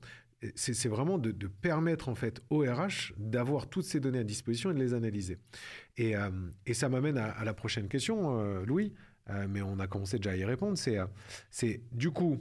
c'est 0.55 0.89
vraiment 0.89 1.19
de, 1.19 1.33
permettre 1.47 2.09
en 2.09 2.15
fait 2.15 2.41
au 2.51 2.61
RH 2.61 3.13
d'avoir 3.17 3.69
toutes 3.69 3.85
ces 3.85 4.01
données 4.01 4.21
à 4.21 4.25
disposition 4.25 4.71
et 4.71 4.75
de 4.75 4.79
les 4.79 4.95
analyser. 4.95 5.39
Et, 5.97 6.17
euh, 6.17 6.31
ça 6.73 6.89
m'amène 6.89 7.19
à, 7.19 7.45
la 7.45 7.55
prochaine 7.55 7.89
question, 7.89 8.41
euh, 8.41 8.65
Louis. 8.65 8.95
Euh, 9.31 9.47
mais 9.49 9.63
on 9.63 9.79
a 9.79 9.87
commencé 9.87 10.19
déjà 10.19 10.31
à 10.31 10.37
y 10.37 10.45
répondre, 10.45 10.79
c'est, 10.79 10.99
euh, 10.99 11.07
c'est 11.51 11.83
du 11.93 12.11
coup, 12.11 12.39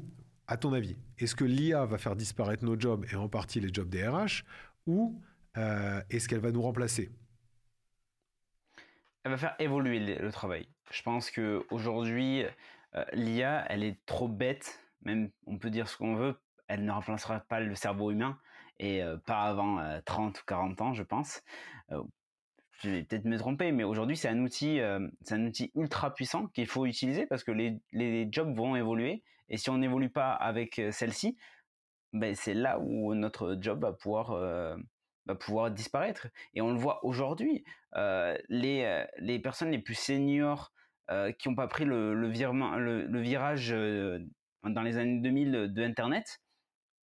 à 0.47 0.57
ton 0.57 0.73
avis, 0.73 0.95
est-ce 1.17 1.35
que 1.35 1.43
l'IA 1.43 1.85
va 1.85 1.97
faire 1.97 2.15
disparaître 2.15 2.63
nos 2.63 2.79
jobs 2.79 3.05
et 3.11 3.15
en 3.15 3.27
partie 3.27 3.59
les 3.59 3.73
jobs 3.73 3.89
des 3.89 4.07
RH 4.07 4.43
ou 4.85 5.21
euh, 5.57 6.01
est-ce 6.09 6.29
qu'elle 6.29 6.39
va 6.39 6.51
nous 6.51 6.61
remplacer? 6.61 7.11
Elle 9.23 9.31
va 9.31 9.37
faire 9.37 9.55
évoluer 9.59 9.99
le, 9.99 10.31
travail. 10.31 10.69
Je 10.91 11.01
pense 11.01 11.31
qu'aujourd'hui, 11.31 12.45
l'IA, 13.11 13.65
elle 13.67 13.83
est 13.83 13.97
trop 14.05 14.29
bête, 14.29 14.79
même 15.01 15.29
on 15.45 15.57
peut 15.57 15.69
dire 15.69 15.89
ce 15.89 15.97
qu'on 15.97 16.15
veut, 16.15 16.39
elle 16.69 16.85
ne 16.85 16.91
remplacera 16.91 17.41
pas 17.41 17.59
le 17.59 17.75
cerveau 17.75 18.11
humain. 18.11 18.39
Et 18.79 19.01
pas 19.25 19.41
avant 19.41 19.81
30 20.05 20.39
ou 20.39 20.45
40 20.45 20.81
ans, 20.81 20.93
je 20.93 21.03
pense 21.03 21.41
je 22.79 22.89
vais 22.89 23.03
peut-être 23.03 23.25
me 23.25 23.37
tromper, 23.37 23.71
mais 23.71 23.83
aujourd'hui 23.83 24.17
c'est 24.17 24.27
un 24.27 24.39
outil, 24.39 24.79
c'est 25.21 25.35
un 25.35 25.45
outil 25.45 25.71
ultra 25.75 26.13
puissant 26.13 26.47
qu'il 26.47 26.67
faut 26.67 26.85
utiliser 26.85 27.25
parce 27.25 27.43
que 27.43 27.51
les, 27.51 27.79
les 27.91 28.27
jobs 28.31 28.55
vont 28.55 28.75
évoluer 28.75 29.23
et 29.49 29.57
si 29.57 29.69
on 29.69 29.77
n'évolue 29.77 30.09
pas 30.09 30.33
avec 30.33 30.81
celle-ci, 30.91 31.37
ben 32.13 32.35
c'est 32.35 32.53
là 32.53 32.79
où 32.79 33.13
notre 33.15 33.57
job 33.59 33.81
va 33.81 33.93
pouvoir 33.93 34.77
va 35.25 35.35
pouvoir 35.35 35.71
disparaître. 35.71 36.27
Et 36.53 36.61
on 36.61 36.71
le 36.71 36.79
voit 36.79 37.03
aujourd'hui, 37.05 37.63
les 37.95 39.05
les 39.17 39.39
personnes 39.39 39.71
les 39.71 39.79
plus 39.79 39.95
seniors 39.95 40.71
qui 41.39 41.49
n'ont 41.49 41.55
pas 41.55 41.67
pris 41.67 41.85
le, 41.85 42.13
le, 42.13 42.27
virage 42.27 43.71
dans 44.63 44.81
les 44.81 44.97
années 44.97 45.19
2000 45.21 45.73
de 45.73 45.83
Internet, 45.83 46.41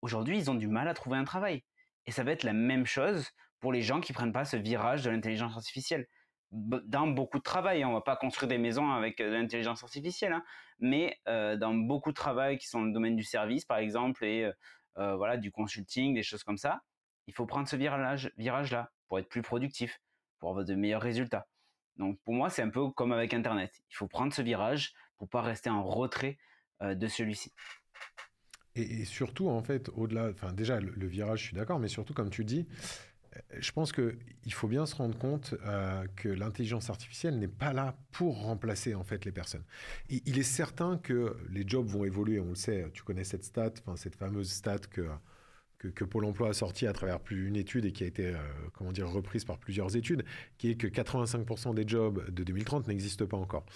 aujourd'hui 0.02 0.38
ils 0.38 0.50
ont 0.50 0.54
du 0.54 0.68
mal 0.68 0.88
à 0.88 0.94
trouver 0.94 1.16
un 1.16 1.24
travail. 1.24 1.62
Et 2.06 2.10
ça 2.10 2.24
va 2.24 2.32
être 2.32 2.42
la 2.42 2.52
même 2.52 2.86
chose 2.86 3.30
pour 3.60 3.72
les 3.72 3.82
gens 3.82 4.00
qui 4.00 4.12
prennent 4.12 4.32
pas 4.32 4.44
ce 4.44 4.56
virage 4.56 5.02
de 5.02 5.10
l'intelligence 5.10 5.56
artificielle. 5.56 6.06
Dans 6.50 7.08
beaucoup 7.08 7.38
de 7.38 7.42
travail, 7.42 7.82
hein, 7.82 7.88
on 7.88 7.94
va 7.94 8.00
pas 8.00 8.16
construire 8.16 8.48
des 8.48 8.58
maisons 8.58 8.90
avec 8.92 9.18
de 9.18 9.24
l'intelligence 9.24 9.82
artificielle, 9.82 10.32
hein, 10.32 10.44
mais 10.78 11.18
dans 11.26 11.74
beaucoup 11.74 12.10
de 12.10 12.14
travail 12.14 12.58
qui 12.58 12.68
sont 12.68 12.80
dans 12.80 12.86
le 12.86 12.92
domaine 12.92 13.16
du 13.16 13.24
service, 13.24 13.64
par 13.64 13.78
exemple, 13.78 14.24
et 14.24 14.48
voilà 14.94 15.36
du 15.36 15.50
consulting, 15.50 16.14
des 16.14 16.22
choses 16.22 16.44
comme 16.44 16.58
ça, 16.58 16.82
il 17.26 17.34
faut 17.34 17.46
prendre 17.46 17.66
ce 17.66 17.74
virage, 17.74 18.32
virage 18.36 18.70
là 18.70 18.90
pour 19.08 19.18
être 19.18 19.28
plus 19.28 19.42
productif, 19.42 19.98
pour 20.38 20.50
avoir 20.50 20.64
de 20.64 20.74
meilleurs 20.74 21.02
résultats. 21.02 21.48
Donc 21.96 22.20
pour 22.22 22.34
moi, 22.34 22.50
c'est 22.50 22.62
un 22.62 22.70
peu 22.70 22.90
comme 22.90 23.12
avec 23.12 23.34
Internet. 23.34 23.82
Il 23.90 23.96
faut 23.96 24.08
prendre 24.08 24.32
ce 24.32 24.42
virage 24.42 24.92
pour 25.16 25.28
pas 25.28 25.40
rester 25.40 25.70
en 25.70 25.82
retrait 25.82 26.38
de 26.80 27.08
celui-ci. 27.08 27.52
Et, 28.76 29.04
surtout, 29.04 29.48
en 29.48 29.62
fait, 29.62 29.90
au-delà, 29.94 30.30
enfin 30.30 30.52
déjà, 30.52 30.80
le, 30.80 31.06
virage, 31.06 31.40
je 31.40 31.44
suis 31.46 31.56
d'accord, 31.56 31.78
mais 31.78 31.88
surtout, 31.88 32.12
comme 32.12 32.30
tu 32.30 32.44
dis, 32.44 32.66
je 33.58 33.72
pense 33.72 33.92
qu'il 33.92 34.52
faut 34.52 34.68
bien 34.68 34.86
se 34.86 34.94
rendre 34.94 35.16
compte 35.16 35.54
euh, 35.64 36.06
que 36.16 36.28
l'intelligence 36.28 36.90
artificielle 36.90 37.38
n'est 37.38 37.48
pas 37.48 37.72
là 37.72 37.96
pour 38.12 38.42
remplacer 38.42 38.94
en 38.94 39.04
fait 39.04 39.24
les 39.24 39.32
personnes. 39.32 39.64
il 40.08 40.38
est 40.38 40.42
certain 40.42 40.98
que 40.98 41.36
les 41.50 41.66
jobs 41.66 41.86
vont 41.86 42.04
évoluer, 42.04 42.40
on 42.40 42.50
le 42.50 42.54
sait. 42.54 42.86
Tu 42.92 43.02
connais 43.02 43.24
cette 43.24 43.44
stat, 43.44 43.72
enfin 43.80 43.96
cette 43.96 44.16
fameuse 44.16 44.50
stat 44.50 44.78
que, 44.90 45.08
que, 45.78 46.04
Pôle 46.04 46.24
Emploi 46.24 46.48
a 46.48 46.52
sortie 46.52 46.86
à 46.86 46.92
travers 46.92 47.18
une 47.30 47.56
étude 47.56 47.84
et 47.84 47.92
qui 47.92 48.04
a 48.04 48.06
été 48.06 48.26
euh, 48.26 48.38
comment 48.72 48.92
dire 48.92 49.08
reprise 49.08 49.44
par 49.44 49.58
plusieurs 49.58 49.96
études, 49.96 50.24
qui 50.58 50.70
est 50.70 50.76
que 50.76 50.86
85% 50.86 51.74
des 51.74 51.86
jobs 51.86 52.24
de 52.30 52.44
2030 52.44 52.88
n'existent 52.88 53.26
pas 53.26 53.36
encore. 53.36 53.66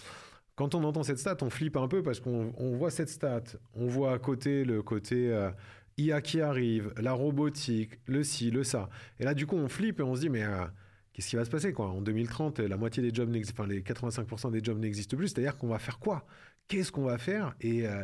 Quand 0.58 0.74
on 0.74 0.82
entend 0.82 1.04
cette 1.04 1.20
stat, 1.20 1.36
on 1.42 1.50
flippe 1.50 1.76
un 1.76 1.86
peu 1.86 2.02
parce 2.02 2.18
qu'on 2.18 2.50
voit 2.76 2.90
cette 2.90 3.10
stat, 3.10 3.44
on 3.76 3.86
voit 3.86 4.12
à 4.12 4.18
côté 4.18 4.64
le 4.64 4.82
côté 4.82 5.32
euh, 5.32 5.52
IA 5.98 6.20
qui 6.20 6.40
arrive, 6.40 6.92
la 7.00 7.12
robotique, 7.12 8.00
le 8.06 8.24
ci, 8.24 8.50
le 8.50 8.64
ça. 8.64 8.88
Et 9.20 9.24
là, 9.24 9.34
du 9.34 9.46
coup, 9.46 9.54
on 9.54 9.68
flippe 9.68 10.00
et 10.00 10.02
on 10.02 10.16
se 10.16 10.22
dit, 10.22 10.28
mais 10.28 10.42
euh, 10.42 10.64
qu'est-ce 11.12 11.28
qui 11.28 11.36
va 11.36 11.44
se 11.44 11.50
passer 11.50 11.72
quoi? 11.72 11.90
En 11.90 12.00
2030, 12.00 12.58
la 12.58 12.76
moitié 12.76 13.04
des 13.04 13.14
jobs, 13.14 13.32
enfin 13.52 13.68
les 13.68 13.82
85% 13.82 14.50
des 14.50 14.58
jobs 14.60 14.80
n'existent 14.80 15.16
plus. 15.16 15.28
C'est-à-dire 15.28 15.56
qu'on 15.56 15.68
va 15.68 15.78
faire 15.78 16.00
quoi? 16.00 16.26
Qu'est-ce 16.66 16.90
qu'on 16.90 17.04
va 17.04 17.18
faire? 17.18 17.54
Et, 17.60 17.86
euh, 17.86 18.02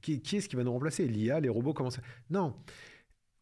qui, 0.00 0.20
qui 0.22 0.38
est-ce 0.38 0.48
qui 0.48 0.56
va 0.56 0.64
nous 0.64 0.72
remplacer? 0.72 1.06
L'IA, 1.06 1.38
les 1.38 1.48
robots, 1.48 1.72
comment 1.72 1.90
ça? 1.90 2.02
Non 2.30 2.56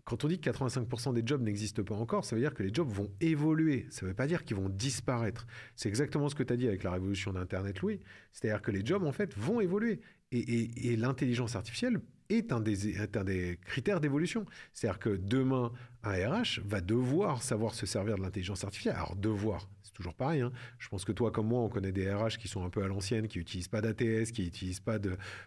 quand 0.05 0.25
on 0.25 0.29
dit 0.29 0.41
que 0.41 0.51
85% 0.51 1.15
des 1.15 1.23
jobs 1.25 1.43
n'existent 1.43 1.83
pas 1.83 1.95
encore, 1.95 2.25
ça 2.25 2.37
veut 2.37 2.43
dire 2.43 2.55
que 2.55 2.63
les 2.63 2.73
jobs 2.73 2.89
vont 2.89 3.11
évoluer. 3.21 3.87
Ça 3.91 4.05
ne 4.05 4.11
veut 4.11 4.17
pas 4.17 4.27
dire 4.27 4.45
qu'ils 4.45 4.57
vont 4.57 4.69
disparaître. 4.69 5.47
C'est 5.77 5.89
exactement 5.89 6.29
ce 6.29 6.35
que 6.35 6.43
tu 6.43 6.53
as 6.53 6.57
dit 6.57 6.69
avec 6.69 6.83
la 6.83 6.93
révolution 6.93 7.33
d'Internet, 7.33 7.81
Louis. 7.81 8.01
C'est-à-dire 8.33 8.63
que 8.63 8.71
les 8.71 8.85
jobs, 8.85 9.05
en 9.05 9.13
fait, 9.13 9.37
vont 9.37 9.61
évoluer. 9.61 10.01
Et, 10.33 10.97
l'intelligence 10.97 11.57
artificielle 11.57 12.01
est 12.29 12.53
un 12.53 12.61
des, 12.61 13.59
critères 13.65 14.01
d'évolution. 14.01 14.47
C'est-à-dire 14.73 15.01
que 15.01 15.11
demain, 15.11 15.73
un 16.05 16.13
RH 16.13 16.61
va 16.65 16.81
devoir 16.81 17.43
savoir 17.43 17.75
se 17.75 17.85
servir 17.85 18.17
de 18.17 18.23
l'intelligence 18.23 18.63
artificielle. 18.63 18.95
Alors, 18.95 19.17
devoir, 19.17 19.69
c'est 19.83 19.93
toujours 19.93 20.15
pareil. 20.15 20.41
Hein. 20.41 20.53
Je 20.79 20.89
pense 20.89 21.05
que 21.05 21.11
toi, 21.11 21.33
comme 21.33 21.49
moi, 21.49 21.61
on 21.61 21.69
connaît 21.69 21.91
des 21.91 22.13
RH 22.13 22.39
qui 22.39 22.47
sont 22.47 22.65
un 22.65 22.71
peu 22.71 22.83
à 22.85 22.87
l'ancienne, 22.87 23.27
qui 23.27 23.39
n'utilisent 23.39 23.69
pas 23.69 23.81
d'ATS, 23.81 24.31
qui 24.31 24.43
n'utilisent 24.43 24.81
pas 24.81 24.99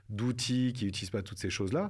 d'outils, 0.09 0.73
qui 0.73 0.85
n'utilisent 0.85 1.11
pas 1.11 1.23
toutes 1.23 1.39
ces 1.39 1.49
choses-là 1.49 1.89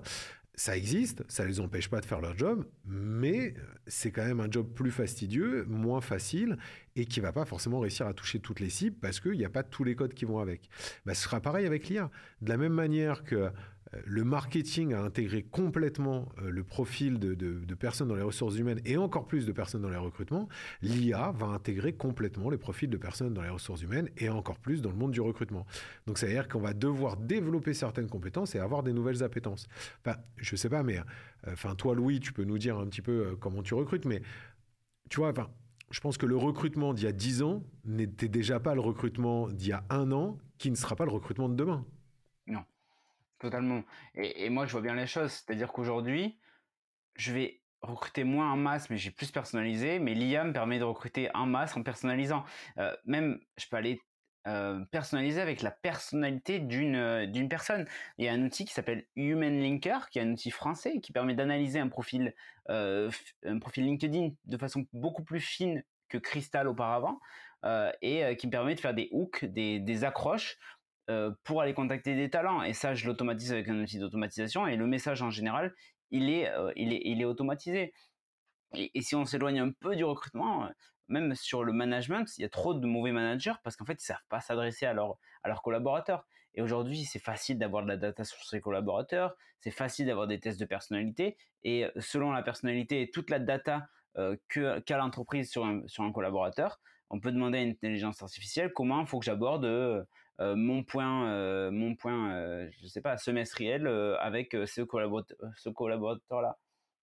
ça 0.55 0.77
existe, 0.77 1.23
ça 1.27 1.45
les 1.45 1.59
empêche 1.59 1.89
pas 1.89 1.99
de 1.99 2.05
faire 2.05 2.21
leur 2.21 2.37
job, 2.37 2.65
mais 2.85 3.55
c'est 3.87 4.11
quand 4.11 4.23
même 4.23 4.39
un 4.39 4.49
job 4.49 4.71
plus 4.73 4.91
fastidieux, 4.91 5.65
moins 5.65 6.01
facile, 6.01 6.57
et 6.95 7.05
qui 7.05 7.19
va 7.19 7.31
pas 7.31 7.45
forcément 7.45 7.79
réussir 7.79 8.05
à 8.05 8.13
toucher 8.13 8.39
toutes 8.39 8.59
les 8.59 8.69
cibles 8.69 8.97
parce 9.01 9.19
qu'il 9.19 9.33
n'y 9.33 9.45
a 9.45 9.49
pas 9.49 9.63
tous 9.63 9.83
les 9.83 9.95
codes 9.95 10.13
qui 10.13 10.25
vont 10.25 10.39
avec. 10.39 10.69
Bah, 11.05 11.15
ce 11.15 11.23
sera 11.23 11.41
pareil 11.41 11.65
avec 11.65 11.89
l'IA. 11.89 12.11
De 12.41 12.49
la 12.49 12.57
même 12.57 12.73
manière 12.73 13.23
que 13.23 13.49
le 14.05 14.23
marketing 14.23 14.93
a 14.93 15.01
intégré 15.01 15.43
complètement 15.43 16.29
euh, 16.41 16.49
le 16.49 16.63
profil 16.63 17.19
de, 17.19 17.75
personnes 17.75 18.07
dans 18.07 18.15
les 18.15 18.23
ressources 18.23 18.57
humaines 18.57 18.79
et 18.85 18.97
encore 18.97 19.27
plus 19.27 19.45
de 19.45 19.51
personnes 19.51 19.81
dans 19.81 19.89
les 19.89 19.97
recrutements, 19.97 20.47
l'IA 20.81 21.31
va 21.31 21.47
intégrer 21.47 21.93
complètement 21.93 22.49
les 22.49 22.57
profils 22.57 22.89
de 22.89 22.97
personnes 22.97 23.33
dans 23.33 23.41
les 23.41 23.49
ressources 23.49 23.81
humaines 23.81 24.09
et 24.17 24.29
encore 24.29 24.59
plus 24.59 24.81
dans 24.81 24.89
le 24.89 24.95
monde 24.95 25.11
du 25.11 25.21
recrutement. 25.21 25.65
Donc, 26.07 26.17
ça 26.17 26.27
veut 26.27 26.33
dire 26.33 26.47
qu'on 26.47 26.59
va 26.59 26.73
devoir 26.73 27.17
développer 27.17 27.73
certaines 27.73 28.07
compétences 28.07 28.55
et 28.55 28.59
avoir 28.59 28.83
des 28.83 28.93
nouvelles 28.93 29.23
appétences. 29.23 29.67
Enfin, 30.05 30.17
je 30.37 30.55
sais 30.55 30.69
pas, 30.69 30.83
mais 30.83 30.99
euh, 30.99 31.03
enfin, 31.47 31.75
toi, 31.75 31.95
Louis, 31.95 32.19
tu 32.19 32.31
peux 32.31 32.43
nous 32.43 32.57
dire 32.57 32.77
un 32.77 32.87
petit 32.87 33.01
peu 33.01 33.11
euh, 33.11 33.35
comment 33.39 33.63
tu 33.63 33.73
recrutes, 33.73 34.05
mais 34.05 34.21
tu 35.09 35.17
vois, 35.17 35.29
enfin, 35.29 35.49
je 35.91 35.99
pense 35.99 36.17
que 36.17 36.25
le 36.25 36.37
recrutement 36.37 36.93
d'il 36.93 37.03
y 37.03 37.07
a 37.07 37.11
10 37.11 37.43
ans 37.43 37.63
n'était 37.85 38.29
déjà 38.29 38.59
pas 38.59 38.75
le 38.75 38.81
recrutement 38.81 39.49
d'il 39.49 39.69
y 39.69 39.73
a 39.73 39.83
un 39.89 40.11
an, 40.11 40.37
qui 40.57 40.71
ne 40.71 40.75
sera 40.75 40.95
pas 40.95 41.05
le 41.05 41.11
recrutement 41.11 41.49
de 41.49 41.55
demain. 41.55 41.85
Totalement. 43.43 43.83
Et, 44.15 44.49
moi, 44.49 44.65
je 44.65 44.71
vois 44.71 44.79
bien 44.79 44.95
les 44.95 45.05
choses. 45.05 45.33
C'est-à-dire 45.33 45.73
qu'aujourd'hui, 45.73 46.39
je 47.17 47.33
vais 47.33 47.59
recruter 47.81 48.23
moins 48.23 48.49
en 48.49 48.55
masse, 48.55 48.89
mais 48.89 48.95
j'ai 48.95 49.11
plus 49.11 49.31
personnalisé. 49.31 49.99
Mais 49.99 50.13
l'IA 50.13 50.45
me 50.45 50.53
permet 50.53 50.79
de 50.79 50.85
recruter 50.85 51.29
en 51.33 51.45
masse 51.45 51.75
en 51.75 51.83
personnalisant. 51.83 52.45
Euh, 52.77 52.95
même, 53.03 53.41
je 53.57 53.67
peux 53.67 53.75
aller 53.75 53.99
euh, 54.47 54.85
personnaliser 54.91 55.41
avec 55.41 55.61
la 55.61 55.71
personnalité 55.71 56.59
d'une 56.59 56.95
euh, 56.95 57.25
d'une 57.25 57.49
personne. 57.49 57.85
Il 58.17 58.23
y 58.23 58.29
a 58.29 58.31
un 58.31 58.41
outil 58.43 58.63
qui 58.63 58.73
s'appelle 58.73 59.07
Human 59.17 59.59
Linker, 59.59 60.09
qui 60.09 60.19
est 60.19 60.21
un 60.21 60.31
outil 60.31 60.49
français 60.49 61.01
qui 61.01 61.11
permet 61.11 61.35
d'analyser 61.35 61.79
un 61.79 61.89
profil 61.89 62.33
un 62.69 63.59
profil 63.59 63.83
LinkedIn 63.83 64.29
de 64.45 64.57
façon 64.57 64.85
beaucoup 64.93 65.23
plus 65.25 65.41
fine 65.41 65.83
que 66.07 66.17
Crystal 66.17 66.65
auparavant, 66.65 67.19
et 68.01 68.37
qui 68.37 68.47
me 68.47 68.51
permet 68.51 68.75
de 68.75 68.79
faire 68.79 68.93
des 68.93 69.09
hooks, 69.11 69.43
des, 69.43 69.81
des 69.81 70.05
accroches 70.05 70.57
euh, 71.09 71.31
pour 71.43 71.61
aller 71.61 71.73
contacter 71.73 72.15
des 72.15 72.29
talents. 72.29 72.63
Et 72.63 72.71
ça, 72.71 72.93
je 72.93 73.05
l'automatise 73.07 73.51
avec 73.51 73.67
un 73.67 73.77
outil 73.81 73.99
d'automatisation. 73.99 74.67
Et 74.67 74.77
le 74.77 74.87
message 74.87 75.21
en 75.21 75.29
général, 75.29 75.73
il 76.11 76.29
est, 76.29 76.49
euh, 76.49 76.71
il 76.77 76.93
est, 76.93 77.01
il 77.03 77.21
est 77.21 77.25
automatisé. 77.25 77.93
Et, 78.73 79.01
si 79.01 79.13
on 79.13 79.25
s'éloigne 79.25 79.59
un 79.59 79.71
peu 79.71 79.97
du 79.97 80.05
recrutement, 80.05 80.63
euh, 80.63 80.69
même 81.09 81.35
sur 81.35 81.65
le 81.65 81.73
management, 81.73 82.25
il 82.37 82.43
y 82.43 82.45
a 82.45 82.49
trop 82.49 82.73
de 82.73 82.87
mauvais 82.87 83.11
managers 83.11 83.51
parce 83.65 83.75
qu'en 83.75 83.83
fait, 83.83 84.01
ils 84.01 84.05
savent 84.05 84.23
pas 84.29 84.39
s'adresser 84.39 84.85
à, 84.85 84.93
leur, 84.93 85.17
à 85.43 85.49
leurs 85.49 85.61
collaborateurs. 85.61 86.25
Et 86.55 86.61
aujourd'hui, 86.61 87.03
c'est 87.03 87.19
facile 87.19 87.57
d'avoir 87.57 87.83
de 87.83 87.89
la 87.89 87.97
data 87.97 88.23
sur 88.23 88.41
ses 88.45 88.61
collaborateurs, 88.61 89.35
c'est 89.59 89.71
facile 89.71 90.05
d'avoir 90.05 90.27
des 90.27 90.39
tests 90.39 90.59
de 90.59 90.65
personnalité. 90.65 91.35
Et 91.63 91.85
selon 91.99 92.31
la 92.31 92.43
personnalité 92.43 93.01
et 93.01 93.11
toute 93.11 93.29
la 93.29 93.39
data 93.39 93.87
que 94.47 94.79
qu'a 94.81 94.97
l'entreprise 94.97 95.49
sur 95.49 95.65
un, 95.65 95.81
sur 95.87 96.03
un 96.03 96.11
collaborateur, 96.11 96.79
on 97.09 97.19
peut 97.19 97.31
demander 97.31 97.57
à 97.57 97.61
une 97.61 97.71
intelligence 97.71 98.21
artificielle 98.21 98.71
comment 98.71 99.01
il 99.01 99.07
faut 99.07 99.17
que 99.19 99.25
j'aborde 99.25 99.65
mon 100.39 100.83
point, 100.83 101.29
euh, 101.29 101.71
mon 101.71 101.95
point, 101.95 102.33
euh, 102.33 102.69
je 102.81 102.87
sais 102.87 103.01
pas, 103.01 103.17
semestriel 103.17 103.87
avec 104.19 104.55
ce, 104.65 104.81
collaborateur, 104.81 105.37
ce 105.57 105.69
collaborateur-là. 105.69 106.57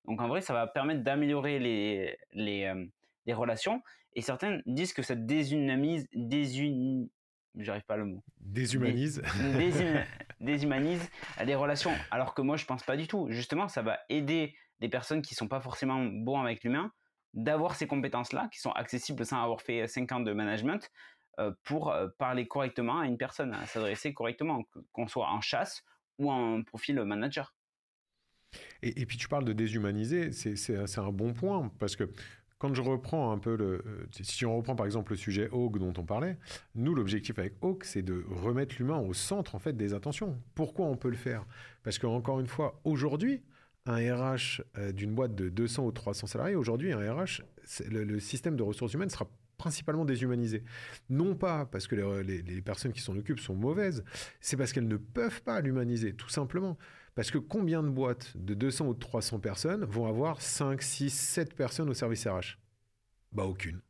Donc 0.06 0.20
en 0.20 0.28
vrai, 0.28 0.40
ça 0.40 0.52
va 0.52 0.66
permettre 0.66 1.02
d'améliorer 1.02 1.58
les, 1.58 2.16
les, 2.32 2.72
les, 3.26 3.32
relations. 3.34 3.82
Et 4.14 4.22
certains 4.22 4.60
disent 4.66 4.92
que 4.92 5.02
ça 5.02 5.14
déshumanise, 5.14 6.08
désun... 6.14 7.06
j'arrive 7.56 7.84
pas 7.84 7.96
le 7.96 8.06
mot. 8.06 8.24
Déshumanise. 8.38 9.22
déshumanise 10.40 11.08
les 11.44 11.54
relations. 11.54 11.92
Alors 12.10 12.34
que 12.34 12.42
moi, 12.42 12.56
je 12.56 12.64
pense 12.64 12.82
pas 12.82 12.96
du 12.96 13.06
tout. 13.06 13.28
Justement, 13.30 13.68
ça 13.68 13.82
va 13.82 13.98
aider 14.08 14.54
les 14.80 14.88
personnes 14.88 15.22
qui 15.22 15.34
sont 15.34 15.48
pas 15.48 15.60
forcément 15.60 16.02
bons 16.02 16.40
avec 16.40 16.64
l'humain 16.64 16.90
d'avoir 17.34 17.74
ces 17.74 17.86
compétences-là, 17.86 18.48
qui 18.52 18.58
sont 18.58 18.72
accessibles 18.72 19.24
sans 19.24 19.42
avoir 19.42 19.60
fait 19.60 19.86
5 19.86 20.10
ans 20.12 20.20
de 20.20 20.32
management, 20.32 20.80
euh, 20.80 20.88
pour 21.64 21.90
euh, 21.90 22.08
parler 22.18 22.46
correctement 22.46 23.00
à 23.00 23.06
une 23.06 23.16
personne, 23.16 23.56
s'adresser 23.66 24.12
correctement, 24.12 24.64
qu'on 24.92 25.08
soit 25.08 25.28
en 25.28 25.40
chasse 25.40 25.84
ou 26.18 26.30
en 26.30 26.62
profil 26.62 27.02
manager. 27.02 27.54
Et, 28.82 29.06
puis 29.06 29.16
tu 29.16 29.28
parles 29.28 29.44
de 29.44 29.52
déshumaniser, 29.52 30.32
c'est 30.32 30.98
un 30.98 31.12
bon 31.12 31.32
point, 31.32 31.70
parce 31.78 31.94
que 31.94 32.10
quand 32.58 32.74
je 32.74 32.82
reprends 32.82 33.32
un 33.32 33.38
peu 33.38 33.56
le... 33.56 33.82
Euh, 33.86 34.06
si 34.10 34.44
on 34.44 34.56
reprend 34.56 34.74
par 34.74 34.84
exemple 34.84 35.12
le 35.12 35.16
sujet 35.16 35.48
Hawk 35.50 35.78
dont 35.78 35.94
on 35.96 36.04
parlait, 36.04 36.36
nous 36.74 36.94
l'objectif 36.94 37.38
avec 37.38 37.54
Hawk, 37.62 37.84
c'est 37.84 38.02
de 38.02 38.24
remettre 38.28 38.74
l'humain 38.78 38.98
au 38.98 39.14
centre 39.14 39.54
en 39.54 39.58
fait 39.58 39.74
des 39.74 39.94
attentions. 39.94 40.36
Pourquoi 40.54 40.86
on 40.86 40.96
peut 40.96 41.10
le 41.10 41.16
faire? 41.16 41.46
Parce 41.84 41.98
qu'encore 41.98 42.40
une 42.40 42.48
fois, 42.48 42.80
aujourd'hui, 42.84 43.42
un 43.86 43.96
RH 43.96 44.62
d'une 44.92 45.14
boîte 45.14 45.34
de 45.34 45.48
200 45.48 45.86
ou 45.86 45.92
300 45.92 46.26
salariés, 46.26 46.54
aujourd'hui 46.54 46.92
un 46.92 47.14
RH, 47.14 47.42
le, 47.88 48.20
système 48.20 48.56
de 48.56 48.62
ressources 48.62 48.92
humaines 48.92 49.10
sera 49.10 49.26
principalement 49.60 50.06
déshumanisé. 50.06 50.64
Non 51.10 51.34
pas 51.34 51.66
parce 51.66 51.86
que 51.86 51.94
les, 51.94 52.62
personnes 52.62 52.92
qui 52.92 53.02
s'en 53.02 53.14
occupent 53.14 53.40
sont 53.40 53.54
mauvaises, 53.54 54.02
c'est 54.40 54.56
parce 54.56 54.72
qu'elles 54.72 54.88
ne 54.88 54.96
peuvent 54.96 55.42
pas 55.42 55.60
l'humaniser, 55.60 56.14
tout 56.14 56.30
simplement. 56.30 56.78
Parce 57.14 57.30
que 57.30 57.36
combien 57.36 57.82
de 57.82 57.90
boîtes 57.90 58.34
de 58.38 58.54
200 58.54 58.86
ou 58.86 58.94
de 58.94 58.98
300 58.98 59.40
personnes 59.40 59.84
vont 59.84 60.06
avoir 60.06 60.40
5, 60.40 60.80
6, 60.80 61.10
7 61.10 61.54
personnes 61.54 61.90
au 61.90 61.94
service 61.94 62.26
RH 62.26 62.58
Bah 63.32 63.44
aucune. 63.44 63.82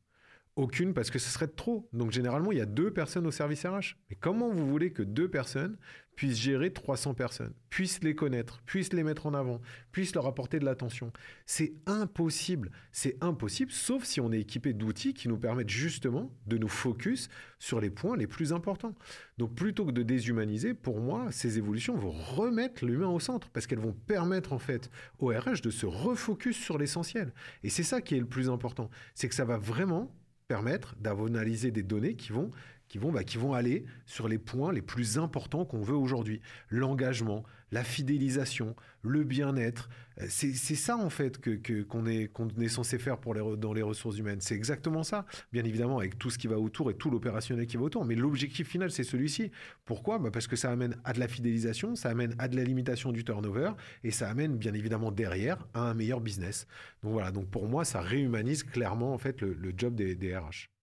aucune 0.57 0.93
parce 0.93 1.11
que 1.11 1.21
ce 1.21 1.31
serait 1.31 1.47
trop. 1.47 1.89
Donc 1.93 2.11
généralement, 2.11 2.51
il 2.51 2.59
y 2.59 2.63
a 2.63 2.67
deux 2.67 2.93
personnes 2.93 3.29
au 3.29 3.31
service 3.31 3.65
RH. 3.65 3.97
Mais 4.09 4.17
comment 4.17 4.51
vous 4.51 4.67
voulez 4.67 4.93
que 4.93 5.05
deux 5.05 5.31
personnes 5.31 5.79
puissent 6.21 6.37
gérer 6.37 6.71
300 6.71 7.15
personnes, 7.15 7.55
puissent 7.71 8.05
les 8.05 8.15
connaître, 8.15 8.61
puissent 8.67 8.93
les 8.93 9.03
mettre 9.03 9.25
en 9.25 9.33
avant, 9.33 9.63
puissent 9.91 10.15
leur 10.15 10.27
apporter 10.27 10.59
de 10.59 10.67
l'attention 10.67 11.15
C'est 11.47 11.73
impossible. 11.87 12.71
C'est 12.93 13.17
impossible, 13.23 13.73
sauf 13.73 14.05
si 14.05 14.21
on 14.21 14.31
est 14.31 14.41
équipé 14.41 14.75
d'outils 14.75 15.15
qui 15.15 15.29
nous 15.29 15.39
permettent 15.39 15.71
justement 15.71 16.31
de 16.47 16.59
nous 16.59 16.69
focus 16.69 17.31
sur 17.59 17.81
les 17.81 17.89
points 17.89 18.19
les 18.19 18.27
plus 18.27 18.53
importants. 18.53 18.95
Donc 19.39 19.55
plutôt 19.55 19.87
que 19.87 19.93
de 19.93 20.03
déshumaniser, 20.03 20.75
pour 20.75 21.01
moi, 21.01 21.33
ces 21.33 21.57
évolutions 21.57 21.97
vont 21.97 22.11
remettre 22.11 22.85
l'humain 22.85 23.09
au 23.09 23.19
centre 23.19 23.49
parce 23.49 23.67
qu'elles 23.67 23.79
vont 23.79 23.97
permettre 24.07 24.53
en 24.53 24.59
fait 24.59 24.91
au 25.21 25.29
RH 25.29 25.63
de 25.63 25.71
se 25.71 25.87
refocus 25.87 26.59
sur 26.59 26.77
l'essentiel. 26.77 27.33
Et 27.63 27.71
c'est 27.71 27.83
ça 27.83 28.03
qui 28.03 28.15
est 28.15 28.21
le 28.21 28.27
plus 28.27 28.51
important. 28.51 28.91
C'est 29.15 29.31
que 29.31 29.35
ça 29.35 29.47
va 29.47 29.57
vraiment 29.57 30.15
permettre 30.49 30.97
d'analyser 30.97 31.71
des 31.71 31.85
données 31.85 32.15
qui 32.15 32.33
vont, 32.33 32.51
qui, 32.91 32.99
vont, 32.99 33.13
bah, 33.13 33.25
qui 33.25 33.39
vont 33.39 33.55
aller 33.55 33.87
sur 34.05 34.29
les 34.29 34.37
points 34.37 34.73
les 34.73 34.83
plus 34.83 35.17
importants 35.17 35.65
qu'on 35.65 35.81
veut 35.81 35.95
aujourd'hui. 35.95 36.41
L'engagement, 36.71 37.45
la 37.71 37.85
fidélisation, 37.85 38.75
le 39.03 39.23
bien-être. 39.23 39.89
Euh, 40.21 40.27
c'est 40.29 40.53
ça 40.53 40.97
en 40.97 41.09
fait 41.09 41.39
que, 41.39 41.83
qu'on 41.83 42.05
est, 42.07 42.27
qu'on 42.27 42.49
est 42.49 42.69
censé 42.69 42.99
faire 42.99 43.19
pour 43.19 43.33
les, 43.33 43.57
dans 43.57 43.73
les 43.73 43.83
ressources 43.83 44.19
humaines. 44.19 44.41
C'est 44.41 44.57
exactement 44.57 45.05
ça. 45.05 45.25
Bien 45.53 45.65
évidemment 45.65 45.99
avec 45.99 46.19
tout 46.19 46.31
ce 46.31 46.39
qui 46.39 46.49
va 46.49 46.59
autour 46.59 46.91
et 46.91 46.95
tout 46.95 47.11
l'opérationnel 47.11 47.69
qui 47.69 47.77
va 47.77 47.85
autour. 47.85 48.05
Mais 48.05 48.17
l'objectif 48.17 48.69
final, 48.69 48.91
c'est 48.91 49.05
celui-ci. 49.05 49.53
Pourquoi? 49.85 50.19
Bah 50.19 50.33
Parce 50.33 50.49
que 50.49 50.57
ça 50.57 50.73
amène 50.73 50.97
à 51.05 51.13
de 51.13 51.21
la 51.21 51.29
fidélisation, 51.29 51.95
ça 51.95 52.11
amène 52.11 52.35
à 52.39 52.49
de 52.49 52.57
la 52.57 52.65
limitation 52.65 53.13
du 53.13 53.25
turnover 53.25 53.71
et 54.03 54.11
ça 54.11 54.29
amène 54.29 54.57
bien 54.57 54.75
évidemment 54.75 55.13
derrière 55.13 55.65
à 55.75 55.83
un 55.83 55.95
meilleur 55.95 56.21
business. 56.21 56.67
Donc 57.05 57.13
voilà, 57.13 57.31
donc 57.31 57.49
pour 57.51 57.69
moi, 57.69 57.85
ça 57.85 58.01
réhumanise 58.01 58.65
clairement 58.65 59.15
en 59.15 59.19
fait 59.19 59.41
le, 59.43 59.57
job 59.77 59.95
des, 59.95 60.17
des 60.17 60.37
RH. 60.37 60.80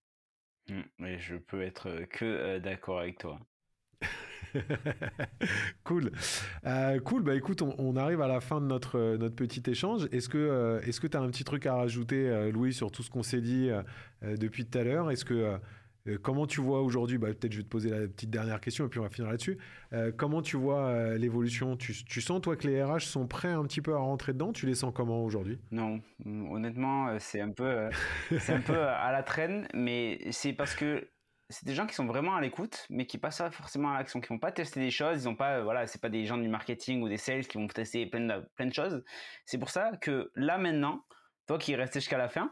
Mais 0.99 1.15
mmh, 1.15 1.19
je 1.19 1.35
peux 1.35 1.61
être 1.61 1.89
que 2.09 2.25
euh, 2.25 2.59
d'accord 2.59 2.99
avec 2.99 3.19
toi. 3.19 3.39
cool. 5.83 6.11
Euh, 6.65 6.99
cool. 6.99 7.23
Bah 7.23 7.35
écoute, 7.35 7.61
on, 7.61 7.95
arrive 7.95 8.21
à 8.21 8.27
la 8.27 8.39
fin 8.41 8.61
de 8.61 8.65
notre, 8.65 8.97
euh, 8.97 9.17
notre 9.17 9.35
petit 9.35 9.61
échange. 9.69 10.07
Est-ce 10.11 10.29
que 10.29 10.37
euh, 10.37 10.81
est-ce 10.81 10.99
que 10.99 11.07
tu 11.07 11.17
as 11.17 11.21
un 11.21 11.29
petit 11.29 11.43
truc 11.43 11.65
à 11.65 11.75
rajouter, 11.75 12.51
Louis, 12.51 12.73
sur 12.73 12.91
tout 12.91 13.03
ce 13.03 13.09
qu'on 13.09 13.23
s'est 13.23 13.41
dit 13.41 13.69
depuis 14.21 14.65
tout 14.65 14.77
à 14.77 14.83
l'heure? 14.83 15.11
Est-ce 15.11 15.25
que 15.25 15.57
comment 16.21 16.47
tu 16.47 16.61
vois 16.61 16.81
aujourd'hui 16.81 17.17
bah, 17.17 17.27
Peut-être 17.27 17.51
je 17.51 17.57
vais 17.57 17.63
te 17.63 17.69
poser 17.69 17.89
la 17.89 18.07
petite 18.07 18.29
dernière 18.29 18.59
question 18.61 18.85
et 18.85 18.89
puis 18.89 18.99
on 18.99 19.03
va 19.03 19.09
finir 19.09 19.29
là-dessus. 19.29 19.57
comment 20.17 20.41
tu 20.41 20.57
vois 20.57 21.15
l'évolution? 21.17 21.77
Tu, 21.77 22.21
sens, 22.21 22.41
toi, 22.41 22.55
que 22.55 22.67
les 22.67 22.83
RH 22.83 23.01
sont 23.01 23.27
prêts 23.27 23.51
un 23.51 23.63
petit 23.63 23.81
peu 23.81 23.93
à 23.93 23.99
rentrer 23.99 24.33
dedans? 24.33 24.53
Tu 24.53 24.65
les 24.65 24.75
sens 24.75 24.91
comment 24.95 25.23
aujourd'hui? 25.23 25.59
Non, 25.71 26.01
honnêtement, 26.25 27.17
c'est 27.19 27.41
un, 27.41 27.51
peu, 27.51 27.89
c'est 28.39 28.53
un 28.53 28.61
peu 28.61 28.79
à 28.79 29.11
la 29.11 29.23
traîne, 29.23 29.67
mais 29.73 30.19
c'est 30.31 30.53
parce 30.53 30.75
que 30.75 31.07
c'est 31.49 31.65
des 31.65 31.73
gens 31.73 31.87
qui 31.87 31.95
sont 31.95 32.05
vraiment 32.05 32.35
à 32.35 32.41
l'écoute, 32.41 32.85
mais 32.89 33.05
qui 33.05 33.17
passent 33.17 33.37
pas 33.37 33.51
forcément 33.51 33.91
à 33.91 33.97
l'action, 33.97 34.19
qui 34.19 34.27
vont 34.27 34.39
pas 34.39 34.51
tester 34.51 34.79
des 34.81 34.91
choses, 34.91 35.23
ils 35.23 35.29
ont 35.29 35.35
pas, 35.35 35.61
voilà, 35.61 35.87
c'est 35.87 36.01
pas 36.01 36.09
des 36.09 36.25
gens 36.25 36.37
du 36.37 36.49
marketing 36.49 37.01
ou 37.01 37.09
des 37.09 37.17
sales 37.17 37.47
qui 37.47 37.57
vont 37.57 37.67
tester 37.67 38.05
plein 38.05 38.19
de, 38.19 38.49
plein 38.55 38.65
de 38.65 38.73
choses. 38.73 39.03
C'est 39.45 39.57
pour 39.57 39.69
ça 39.69 39.91
que 40.01 40.31
là 40.35 40.57
maintenant, 40.57 41.05
toi 41.47 41.57
qui 41.57 41.71
es 41.71 41.75
resté 41.75 41.99
jusqu'à 41.99 42.17
la 42.17 42.27
fin, 42.27 42.51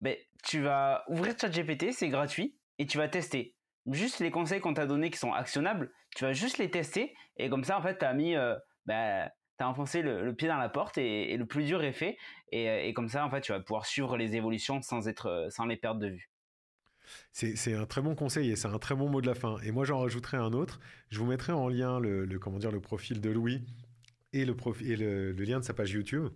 ben, 0.00 0.16
tu 0.44 0.62
vas 0.62 1.04
ouvrir 1.08 1.34
ChatGPT, 1.38 1.92
c'est 1.92 2.08
gratuit, 2.08 2.56
et 2.78 2.86
tu 2.86 2.98
vas 2.98 3.08
tester. 3.08 3.54
Juste 3.86 4.20
les 4.20 4.30
conseils 4.30 4.60
qu'on 4.60 4.74
t'a 4.74 4.86
donnés 4.86 5.10
qui 5.10 5.18
sont 5.18 5.32
actionnables, 5.32 5.92
tu 6.14 6.24
vas 6.24 6.32
juste 6.32 6.58
les 6.58 6.70
tester, 6.70 7.14
et 7.36 7.48
comme 7.48 7.64
ça, 7.64 7.78
en 7.78 7.82
fait, 7.82 7.98
tu 7.98 8.04
as 8.04 8.14
mis, 8.14 8.36
euh, 8.36 8.54
ben, 8.86 9.28
tu 9.58 9.64
as 9.64 9.68
enfoncé 9.68 10.02
le, 10.02 10.34
pied 10.34 10.48
dans 10.48 10.58
la 10.58 10.68
porte, 10.68 10.98
et, 10.98 11.36
le 11.36 11.46
plus 11.46 11.64
dur 11.64 11.82
est 11.82 11.92
fait, 11.92 12.16
et, 12.52 12.88
et, 12.88 12.94
comme 12.94 13.08
ça, 13.08 13.24
en 13.24 13.30
fait, 13.30 13.40
tu 13.40 13.52
vas 13.52 13.60
pouvoir 13.60 13.86
suivre 13.86 14.16
les 14.16 14.36
évolutions 14.36 14.80
sans, 14.82 15.08
être, 15.08 15.48
sans 15.50 15.66
les 15.66 15.76
perdre 15.76 16.00
de 16.00 16.08
vue. 16.08 16.32
C'est 17.32 17.74
un 17.74 17.86
très 17.86 18.02
bon 18.02 18.14
conseil 18.14 18.50
et 18.50 18.56
c'est 18.56 18.68
un 18.68 18.78
très 18.78 18.94
bon 18.94 19.08
mot 19.08 19.20
de 19.20 19.26
la 19.26 19.34
fin. 19.34 19.58
Et 19.60 19.72
moi, 19.72 19.84
j'en 19.84 20.00
rajouterai 20.00 20.36
un 20.36 20.52
autre. 20.52 20.80
Je 21.10 21.18
vous 21.18 21.26
mettrai 21.26 21.52
en 21.52 21.68
lien 21.68 22.00
le, 22.00 22.26
comment 22.38 22.58
dire, 22.58 22.70
le 22.70 22.80
profil 22.80 23.20
de 23.20 23.30
Louis 23.30 23.64
et, 24.32 24.44
le, 24.44 24.54
et 24.82 24.96
le, 24.96 25.32
lien 25.32 25.58
de 25.58 25.64
sa 25.64 25.74
page 25.74 25.92
YouTube. 25.92 26.28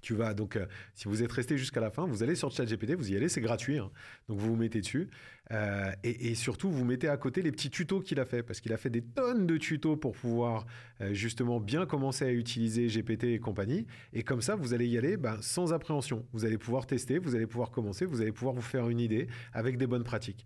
Tu 0.00 0.14
vas 0.14 0.32
donc, 0.34 0.56
euh, 0.56 0.66
si 0.94 1.08
vous 1.08 1.22
êtes 1.22 1.32
resté 1.32 1.58
jusqu'à 1.58 1.80
la 1.80 1.90
fin, 1.90 2.06
vous 2.06 2.22
allez 2.22 2.34
sur 2.34 2.50
ChatGPT, 2.50 2.94
vous 2.94 3.10
y 3.10 3.16
allez, 3.16 3.28
c'est 3.28 3.40
gratuit. 3.40 3.78
Hein. 3.78 3.90
donc 4.28 4.38
vous 4.38 4.50
vous 4.50 4.56
mettez 4.56 4.80
dessus. 4.80 5.08
Euh, 5.50 5.90
et, 6.04 6.34
surtout, 6.34 6.70
vous 6.70 6.84
mettez 6.84 7.08
à 7.08 7.16
côté 7.16 7.42
les 7.42 7.50
petits 7.50 7.70
tutos 7.70 8.00
qu'il 8.00 8.20
a 8.20 8.24
fait, 8.24 8.42
parce 8.42 8.60
qu'il 8.60 8.72
a 8.72 8.76
fait 8.76 8.90
des 8.90 9.02
tonnes 9.02 9.46
de 9.46 9.56
tutos 9.56 9.96
pour 9.96 10.12
pouvoir 10.12 10.66
euh, 11.00 11.14
justement 11.14 11.58
bien 11.58 11.86
commencer 11.86 12.24
à 12.24 12.32
utiliser 12.32 12.86
GPT 12.86 13.24
et 13.24 13.38
compagnie. 13.38 13.86
Et 14.12 14.22
comme 14.22 14.42
ça, 14.42 14.56
vous 14.56 14.74
allez 14.74 14.86
y 14.86 14.98
aller 14.98 15.16
ben, 15.16 15.38
sans 15.40 15.72
appréhension. 15.72 16.24
Vous 16.32 16.44
allez 16.44 16.58
pouvoir 16.58 16.86
tester, 16.86 17.18
vous 17.18 17.34
allez 17.34 17.46
pouvoir 17.46 17.70
commencer, 17.70 18.04
vous 18.04 18.20
allez 18.20 18.32
pouvoir 18.32 18.54
vous 18.54 18.62
faire 18.62 18.88
une 18.88 19.00
idée 19.00 19.26
avec 19.52 19.78
des 19.78 19.86
bonnes 19.86 20.04
pratiques. 20.04 20.44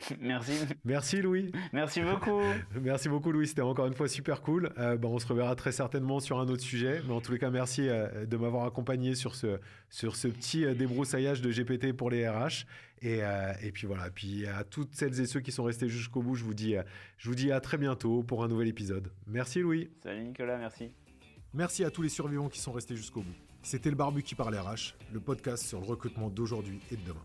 Merci. 0.20 0.52
Merci 0.84 1.22
Louis. 1.22 1.52
Merci 1.72 2.00
beaucoup. 2.02 2.40
merci 2.80 3.08
beaucoup 3.08 3.32
Louis, 3.32 3.48
c'était 3.48 3.62
encore 3.62 3.86
une 3.86 3.94
fois 3.94 4.08
super 4.08 4.42
cool. 4.42 4.72
Euh, 4.78 4.96
bon, 4.96 5.14
on 5.14 5.18
se 5.18 5.26
reverra 5.26 5.54
très 5.54 5.72
certainement 5.72 6.20
sur 6.20 6.38
un 6.38 6.48
autre 6.48 6.62
sujet, 6.62 7.02
mais 7.06 7.12
en 7.12 7.20
tous 7.20 7.32
les 7.32 7.38
cas, 7.38 7.50
merci 7.50 7.88
euh, 7.88 8.26
de 8.26 8.36
m'avoir 8.36 8.64
accompagné 8.64 9.14
sur 9.14 9.34
ce, 9.34 9.58
sur 9.88 10.16
ce 10.16 10.28
petit 10.28 10.64
euh, 10.64 10.74
débroussaillage 10.74 11.42
de 11.42 11.50
GPT 11.50 11.92
pour 11.92 12.10
les 12.10 12.28
RH. 12.28 12.66
Et, 13.02 13.20
et, 13.62 13.72
puis 13.72 13.86
voilà, 13.86 14.10
puis 14.10 14.46
à 14.46 14.62
toutes 14.62 14.94
celles 14.94 15.18
et 15.22 15.24
ceux 15.24 15.40
qui 15.40 15.52
sont 15.52 15.64
restés 15.64 15.88
jusqu'au 15.88 16.20
bout, 16.20 16.34
je 16.34 16.44
vous, 16.44 16.52
dis, 16.52 16.74
je 17.16 17.30
vous 17.30 17.34
dis 17.34 17.50
à 17.50 17.58
très 17.58 17.78
bientôt 17.78 18.22
pour 18.22 18.44
un 18.44 18.48
nouvel 18.48 18.68
épisode. 18.68 19.10
Merci 19.26 19.60
Louis. 19.60 19.88
Salut 20.02 20.22
Nicolas, 20.22 20.58
merci. 20.58 20.90
Merci 21.54 21.82
à 21.82 21.90
tous 21.90 22.02
les 22.02 22.10
survivants 22.10 22.50
qui 22.50 22.60
sont 22.60 22.72
restés 22.72 22.96
jusqu'au 22.96 23.22
bout. 23.22 23.34
C'était 23.62 23.88
le 23.88 23.96
Barbu 23.96 24.22
qui 24.22 24.34
parle 24.34 24.54
RH, 24.54 24.96
le 25.14 25.20
podcast 25.20 25.64
sur 25.64 25.80
le 25.80 25.86
recrutement 25.86 26.28
d'aujourd'hui 26.28 26.78
et 26.92 26.96
de 26.96 27.06
demain. 27.06 27.24